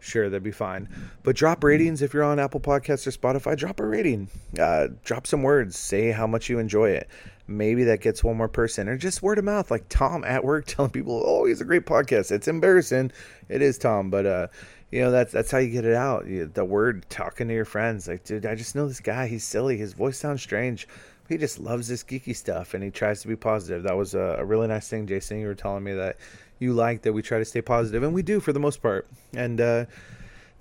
Sure, 0.00 0.30
that'd 0.30 0.44
be 0.44 0.52
fine. 0.52 0.88
But 1.24 1.34
drop 1.34 1.64
ratings 1.64 2.02
if 2.02 2.14
you're 2.14 2.22
on 2.22 2.38
Apple 2.38 2.60
Podcasts 2.60 3.04
or 3.04 3.10
Spotify. 3.10 3.56
Drop 3.56 3.80
a 3.80 3.84
rating. 3.84 4.28
Uh, 4.56 4.88
drop 5.04 5.26
some 5.26 5.42
words. 5.42 5.76
Say 5.76 6.12
how 6.12 6.24
much 6.24 6.48
you 6.48 6.60
enjoy 6.60 6.90
it 6.90 7.08
maybe 7.48 7.84
that 7.84 8.02
gets 8.02 8.22
one 8.22 8.36
more 8.36 8.48
person 8.48 8.88
or 8.88 8.96
just 8.96 9.22
word 9.22 9.38
of 9.38 9.44
mouth 9.44 9.70
like 9.70 9.88
tom 9.88 10.22
at 10.24 10.44
work 10.44 10.64
telling 10.66 10.90
people 10.90 11.22
oh 11.26 11.46
he's 11.46 11.60
a 11.60 11.64
great 11.64 11.86
podcast 11.86 12.30
it's 12.30 12.46
embarrassing 12.46 13.10
it 13.48 13.62
is 13.62 13.78
tom 13.78 14.10
but 14.10 14.26
uh 14.26 14.46
you 14.90 15.00
know 15.00 15.10
that's 15.10 15.32
that's 15.32 15.50
how 15.50 15.58
you 15.58 15.70
get 15.70 15.84
it 15.84 15.94
out. 15.94 16.26
You, 16.26 16.46
the 16.46 16.64
word 16.64 17.06
talking 17.10 17.48
to 17.48 17.54
your 17.54 17.64
friends 17.64 18.08
like 18.08 18.24
dude 18.24 18.46
i 18.46 18.54
just 18.54 18.74
know 18.74 18.88
this 18.88 19.00
guy 19.00 19.26
he's 19.26 19.44
silly 19.44 19.76
his 19.76 19.92
voice 19.92 20.18
sounds 20.18 20.42
strange 20.42 20.88
he 21.28 21.36
just 21.36 21.58
loves 21.58 21.88
this 21.88 22.02
geeky 22.02 22.34
stuff 22.34 22.72
and 22.72 22.82
he 22.82 22.90
tries 22.90 23.20
to 23.20 23.28
be 23.28 23.36
positive. 23.36 23.82
That 23.82 23.98
was 23.98 24.14
a, 24.14 24.36
a 24.38 24.44
really 24.44 24.66
nice 24.66 24.88
thing 24.88 25.06
jason 25.06 25.40
you 25.40 25.46
were 25.46 25.54
telling 25.54 25.84
me 25.84 25.92
that 25.94 26.16
you 26.58 26.72
like 26.72 27.02
that 27.02 27.12
we 27.12 27.22
try 27.22 27.38
to 27.38 27.44
stay 27.44 27.60
positive 27.60 28.02
and 28.02 28.14
we 28.14 28.22
do 28.22 28.40
for 28.40 28.52
the 28.52 28.60
most 28.60 28.80
part. 28.82 29.06
And 29.34 29.60
uh 29.60 29.84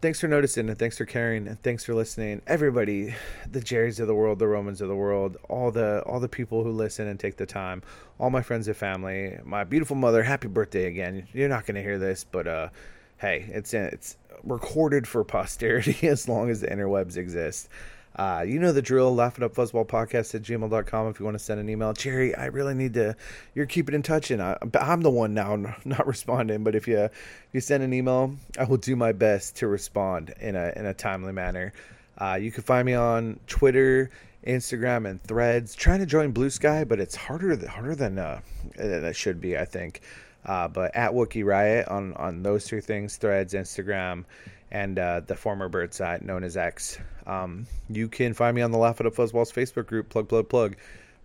thanks 0.01 0.19
for 0.19 0.27
noticing 0.27 0.69
and 0.69 0.77
thanks 0.77 0.97
for 0.97 1.05
caring 1.05 1.47
and 1.47 1.61
thanks 1.63 1.85
for 1.85 1.95
listening. 1.95 2.41
Everybody 2.47 3.15
the 3.49 3.61
jerrys 3.61 3.99
of 4.01 4.07
the 4.07 4.13
world 4.13 4.39
the 4.39 4.47
romans 4.47 4.81
of 4.81 4.89
the 4.89 4.95
world 4.95 5.37
all 5.47 5.71
the 5.71 6.01
all 6.01 6.19
the 6.19 6.27
people 6.29 6.63
who 6.63 6.71
listen 6.71 7.07
and 7.07 7.17
take 7.17 7.37
the 7.37 7.45
time 7.45 7.81
all 8.19 8.29
my 8.29 8.41
friends 8.41 8.67
and 8.67 8.75
family 8.75 9.39
my 9.45 9.63
beautiful 9.63 9.95
mother 9.95 10.21
happy 10.21 10.49
birthday 10.49 10.87
again. 10.87 11.27
You're 11.31 11.49
not 11.49 11.65
going 11.65 11.75
to 11.75 11.81
hear 11.81 11.97
this 11.97 12.25
but 12.25 12.45
uh 12.45 12.69
hey 13.17 13.45
it's 13.49 13.73
it's 13.73 14.17
recorded 14.43 15.07
for 15.07 15.23
posterity 15.23 16.07
as 16.07 16.27
long 16.27 16.49
as 16.49 16.61
the 16.61 16.67
interwebs 16.67 17.17
exist 17.17 17.69
uh, 18.17 18.43
you 18.45 18.59
know 18.59 18.71
the 18.71 18.81
drill. 18.81 19.13
Laugh 19.13 19.37
it 19.37 19.43
up 19.43 19.53
fuzzball 19.53 19.85
podcast 19.85 20.33
at 20.33 20.41
gmail.com 20.41 21.07
if 21.07 21.19
you 21.19 21.25
want 21.25 21.37
to 21.37 21.43
send 21.43 21.59
an 21.59 21.69
email. 21.69 21.93
Jerry, 21.93 22.33
I 22.33 22.45
really 22.45 22.73
need 22.73 22.95
to. 22.95 23.15
You're 23.53 23.67
keeping 23.67 23.93
in 23.93 24.01
touch, 24.01 24.31
and 24.31 24.41
I, 24.41 24.57
am 24.73 25.01
the 25.01 25.11
one 25.11 25.33
now 25.33 25.55
not 25.85 26.07
responding. 26.07 26.63
But 26.63 26.75
if 26.75 26.87
you 26.87 26.97
if 26.97 27.49
you 27.53 27.61
send 27.61 27.83
an 27.83 27.93
email, 27.93 28.35
I 28.57 28.63
will 28.63 28.77
do 28.77 28.95
my 28.95 29.11
best 29.11 29.55
to 29.57 29.67
respond 29.67 30.33
in 30.39 30.55
a 30.55 30.73
in 30.75 30.87
a 30.87 30.93
timely 30.93 31.31
manner. 31.31 31.73
Uh, 32.19 32.39
you 32.41 32.51
can 32.51 32.63
find 32.63 32.87
me 32.87 32.95
on 32.95 33.39
Twitter, 33.45 34.09
Instagram, 34.45 35.07
and 35.07 35.21
Threads. 35.21 35.75
Trying 35.75 35.99
to 35.99 36.07
join 36.07 36.31
Blue 36.31 36.49
Sky, 36.49 36.83
but 36.83 36.99
it's 36.99 37.15
harder 37.15 37.67
harder 37.67 37.93
than 37.93 38.17
uh, 38.17 38.41
than 38.75 39.05
it 39.05 39.15
should 39.15 39.39
be. 39.39 39.57
I 39.57 39.65
think. 39.65 40.01
Uh, 40.45 40.67
but 40.67 40.95
at 40.95 41.11
Wookie 41.11 41.45
Riot 41.45 41.87
on 41.87 42.13
on 42.13 42.43
those 42.43 42.65
two 42.65 42.81
things: 42.81 43.17
Threads, 43.17 43.53
Instagram, 43.53 44.25
and 44.71 44.99
uh, 44.99 45.21
the 45.21 45.35
former 45.35 45.69
bird 45.69 45.93
site 45.93 46.23
known 46.23 46.43
as 46.43 46.57
X. 46.57 46.99
Um, 47.25 47.67
you 47.89 48.07
can 48.07 48.33
find 48.33 48.55
me 48.55 48.61
on 48.61 48.71
the 48.71 48.77
Laugh 48.77 48.99
It 49.01 49.07
Up 49.07 49.15
Fuzzballs 49.15 49.53
Facebook 49.53 49.87
group, 49.87 50.09
plug, 50.09 50.29
plug, 50.29 50.47
plug. 50.49 50.75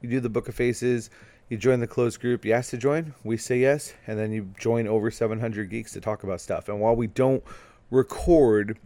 You 0.01 0.09
do 0.09 0.21
the 0.21 0.29
Book 0.29 0.49
of 0.49 0.55
Faces, 0.55 1.11
you 1.49 1.57
join 1.57 1.81
the 1.81 1.87
closed 1.87 2.21
group, 2.21 2.45
you 2.45 2.53
ask 2.53 2.71
to 2.71 2.77
join, 2.77 3.15
we 3.25 3.37
say 3.37 3.59
yes, 3.59 3.95
and 4.07 4.19
then 4.19 4.33
you 4.33 4.51
join 4.59 4.89
over 4.89 5.11
700 5.11 5.71
geeks 5.71 5.93
to 5.93 6.01
talk 6.01 6.25
about 6.25 6.41
stuff. 6.41 6.69
And 6.69 6.81
while 6.81 6.97
we 6.97 7.07
don't 7.07 7.45
record 7.91 8.79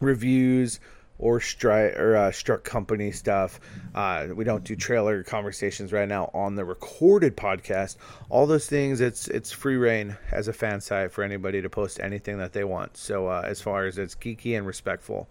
reviews 0.00 0.80
or 1.20 1.38
strike 1.38 1.96
or 1.96 2.16
uh, 2.16 2.32
struck 2.32 2.64
company 2.64 3.12
stuff. 3.12 3.60
Uh, 3.94 4.28
we 4.34 4.42
don't 4.42 4.64
do 4.64 4.74
trailer 4.74 5.22
conversations 5.22 5.92
right 5.92 6.08
now 6.08 6.30
on 6.32 6.56
the 6.56 6.64
recorded 6.64 7.36
podcast. 7.36 7.96
All 8.30 8.46
those 8.46 8.66
things, 8.66 9.00
it's 9.00 9.28
it's 9.28 9.52
free 9.52 9.76
reign 9.76 10.16
as 10.32 10.48
a 10.48 10.52
fan 10.52 10.80
site 10.80 11.12
for 11.12 11.22
anybody 11.22 11.60
to 11.62 11.70
post 11.70 12.00
anything 12.00 12.38
that 12.38 12.52
they 12.52 12.64
want. 12.64 12.96
So 12.96 13.28
uh, 13.28 13.44
as 13.46 13.60
far 13.60 13.86
as 13.86 13.98
it's 13.98 14.14
geeky 14.14 14.56
and 14.56 14.66
respectful, 14.66 15.28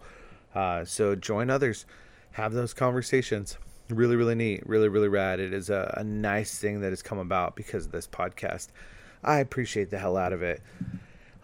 uh, 0.54 0.84
so 0.84 1.14
join 1.16 1.50
others, 1.50 1.84
have 2.32 2.52
those 2.52 2.72
conversations. 2.72 3.58
Really, 3.88 4.14
really 4.14 4.36
neat, 4.36 4.64
really, 4.66 4.88
really 4.88 5.08
rad. 5.08 5.40
It 5.40 5.52
is 5.52 5.68
a, 5.68 5.92
a 5.96 6.04
nice 6.04 6.56
thing 6.56 6.80
that 6.82 6.90
has 6.90 7.02
come 7.02 7.18
about 7.18 7.56
because 7.56 7.86
of 7.86 7.92
this 7.92 8.06
podcast. 8.06 8.68
I 9.24 9.40
appreciate 9.40 9.90
the 9.90 9.98
hell 9.98 10.16
out 10.16 10.32
of 10.32 10.42
it. 10.42 10.62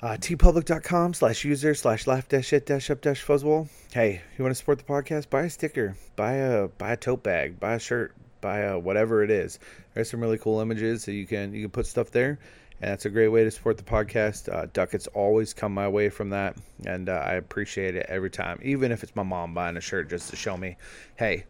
Uh, 0.07 0.16
teepublic.com 0.16 1.12
slash 1.12 1.45
user 1.45 1.75
slash 1.75 2.07
laugh 2.07 2.29
dash 2.29 2.47
shit 2.47 2.64
dash 2.64 2.90
up 2.90 3.01
dash 3.01 3.27
fuzzball. 3.27 3.69
Hey, 3.92 4.23
you 4.38 4.45
want 4.45 4.53
to 4.53 4.55
support 4.55 4.79
the 4.79 4.85
podcast? 4.85 5.29
Buy 5.31 5.42
a 5.42 5.51
sticker, 5.51 5.97
buy 6.14 6.35
a 6.35 6.69
buy 6.69 6.92
a 6.92 6.97
tote 6.97 7.25
bag, 7.25 7.59
buy 7.59 7.75
a 7.75 7.81
shirt, 7.81 8.14
buy 8.40 8.61
a 8.61 8.79
whatever 8.79 9.25
it 9.25 9.33
is. 9.33 9.59
There's 9.95 10.09
some 10.09 10.21
really 10.21 10.38
cool 10.38 10.61
images 10.61 11.03
so 11.03 11.11
you 11.11 11.27
can 11.27 11.53
you 11.53 11.62
can 11.62 11.73
put 11.73 11.88
stuff 11.88 12.12
there, 12.12 12.38
and 12.81 12.92
that's 12.92 13.05
a 13.05 13.11
great 13.11 13.27
way 13.27 13.42
to 13.42 13.51
support 13.51 13.79
the 13.79 13.83
podcast. 13.83 14.49
Uh, 14.49 14.69
ducats 14.73 15.09
always 15.09 15.53
come 15.53 15.75
my 15.75 15.88
way 15.88 16.09
from 16.09 16.31
that, 16.31 16.57
and 16.87 17.09
uh, 17.09 17.25
I 17.27 17.33
appreciate 17.33 17.97
it 17.97 18.07
every 18.09 18.31
time, 18.31 18.61
even 18.62 18.92
if 18.92 19.03
it's 19.03 19.16
my 19.16 19.25
mom 19.25 19.55
buying 19.55 19.77
a 19.77 19.81
shirt 19.81 20.09
just 20.09 20.31
to 20.31 20.37
show 20.37 20.57
me, 20.57 20.77
hey, 21.16 21.47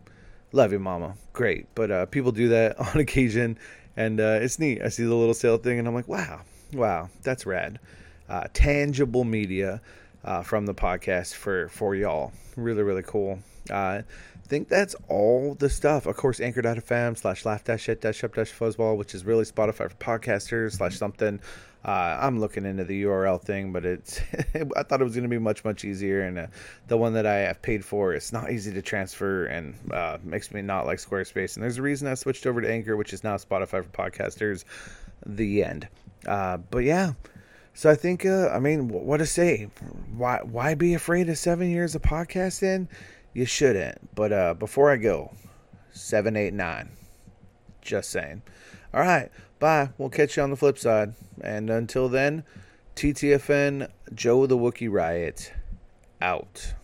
love 0.52 0.72
you, 0.72 0.78
mama, 0.78 1.16
great. 1.34 1.66
But 1.74 1.90
uh, 1.90 2.06
people 2.06 2.32
do 2.32 2.48
that 2.48 2.80
on 2.94 3.00
occasion, 3.00 3.58
and 3.98 4.18
uh, 4.18 4.38
it's 4.40 4.58
neat. 4.58 4.80
I 4.80 4.88
see 4.88 5.04
the 5.04 5.14
little 5.14 5.34
sale 5.34 5.58
thing, 5.58 5.78
and 5.78 5.86
I'm 5.86 5.94
like, 5.94 6.08
wow, 6.08 6.40
wow, 6.72 7.10
that's 7.22 7.44
rad 7.44 7.80
uh, 8.28 8.44
tangible 8.52 9.24
media 9.24 9.80
uh, 10.24 10.42
from 10.42 10.66
the 10.66 10.74
podcast 10.74 11.34
for 11.34 11.68
for 11.68 11.94
y'all. 11.94 12.32
Really, 12.56 12.82
really 12.82 13.02
cool. 13.02 13.38
Uh, 13.70 14.02
I 14.46 14.48
think 14.48 14.68
that's 14.68 14.94
all 15.08 15.54
the 15.54 15.68
stuff. 15.68 16.06
Of 16.06 16.16
course, 16.16 16.40
anchor.fm 16.40 17.18
slash 17.18 17.44
laugh 17.44 17.64
dash 17.64 17.82
shit 17.82 18.00
dash 18.00 18.22
up 18.22 18.34
dash 18.34 18.52
fuzzball, 18.52 18.96
which 18.96 19.14
is 19.14 19.24
really 19.24 19.44
Spotify 19.44 19.90
for 19.90 19.96
podcasters 19.98 20.72
slash 20.72 20.96
something. 20.96 21.40
Uh, 21.84 22.18
I'm 22.20 22.40
looking 22.40 22.66
into 22.66 22.84
the 22.84 23.04
URL 23.04 23.40
thing, 23.40 23.72
but 23.72 23.84
it's 23.84 24.20
I 24.76 24.82
thought 24.82 25.00
it 25.00 25.04
was 25.04 25.14
going 25.14 25.22
to 25.22 25.28
be 25.28 25.38
much 25.38 25.64
much 25.64 25.84
easier, 25.84 26.22
and 26.22 26.38
uh, 26.38 26.46
the 26.88 26.96
one 26.96 27.12
that 27.14 27.26
I 27.26 27.36
have 27.36 27.62
paid 27.62 27.84
for 27.84 28.12
it's 28.12 28.32
not 28.32 28.50
easy 28.50 28.72
to 28.72 28.82
transfer 28.82 29.46
and 29.46 29.74
uh, 29.92 30.18
makes 30.24 30.52
me 30.52 30.62
not 30.62 30.86
like 30.86 30.98
Squarespace. 30.98 31.54
And 31.54 31.62
there's 31.62 31.78
a 31.78 31.82
reason 31.82 32.08
I 32.08 32.14
switched 32.14 32.46
over 32.46 32.60
to 32.60 32.70
Anchor, 32.70 32.96
which 32.96 33.12
is 33.12 33.22
now 33.22 33.36
Spotify 33.36 33.84
for 33.84 33.90
podcasters. 33.90 34.64
The 35.24 35.64
end. 35.64 35.88
Uh, 36.26 36.56
but 36.58 36.78
yeah. 36.84 37.12
So 37.76 37.90
I 37.90 37.94
think, 37.94 38.24
uh, 38.24 38.48
I 38.48 38.58
mean, 38.58 38.88
what 38.88 39.18
to 39.18 39.26
say? 39.26 39.68
Why 40.16 40.40
why 40.42 40.74
be 40.74 40.94
afraid 40.94 41.28
of 41.28 41.36
seven 41.36 41.70
years 41.70 41.94
of 41.94 42.00
podcasting? 42.00 42.88
You 43.34 43.44
shouldn't. 43.44 44.14
But 44.14 44.32
uh, 44.32 44.54
before 44.54 44.90
I 44.90 44.96
go, 44.96 45.34
seven, 45.90 46.36
eight, 46.36 46.54
nine. 46.54 46.88
Just 47.82 48.08
saying. 48.08 48.40
All 48.94 49.02
right, 49.02 49.30
bye. 49.58 49.90
We'll 49.98 50.08
catch 50.08 50.38
you 50.38 50.42
on 50.42 50.48
the 50.48 50.56
flip 50.56 50.78
side. 50.78 51.12
And 51.42 51.68
until 51.68 52.08
then, 52.08 52.44
TTFN, 52.96 53.90
Joe 54.14 54.46
the 54.46 54.56
Wookie 54.56 54.90
Riot, 54.90 55.52
out. 56.22 56.76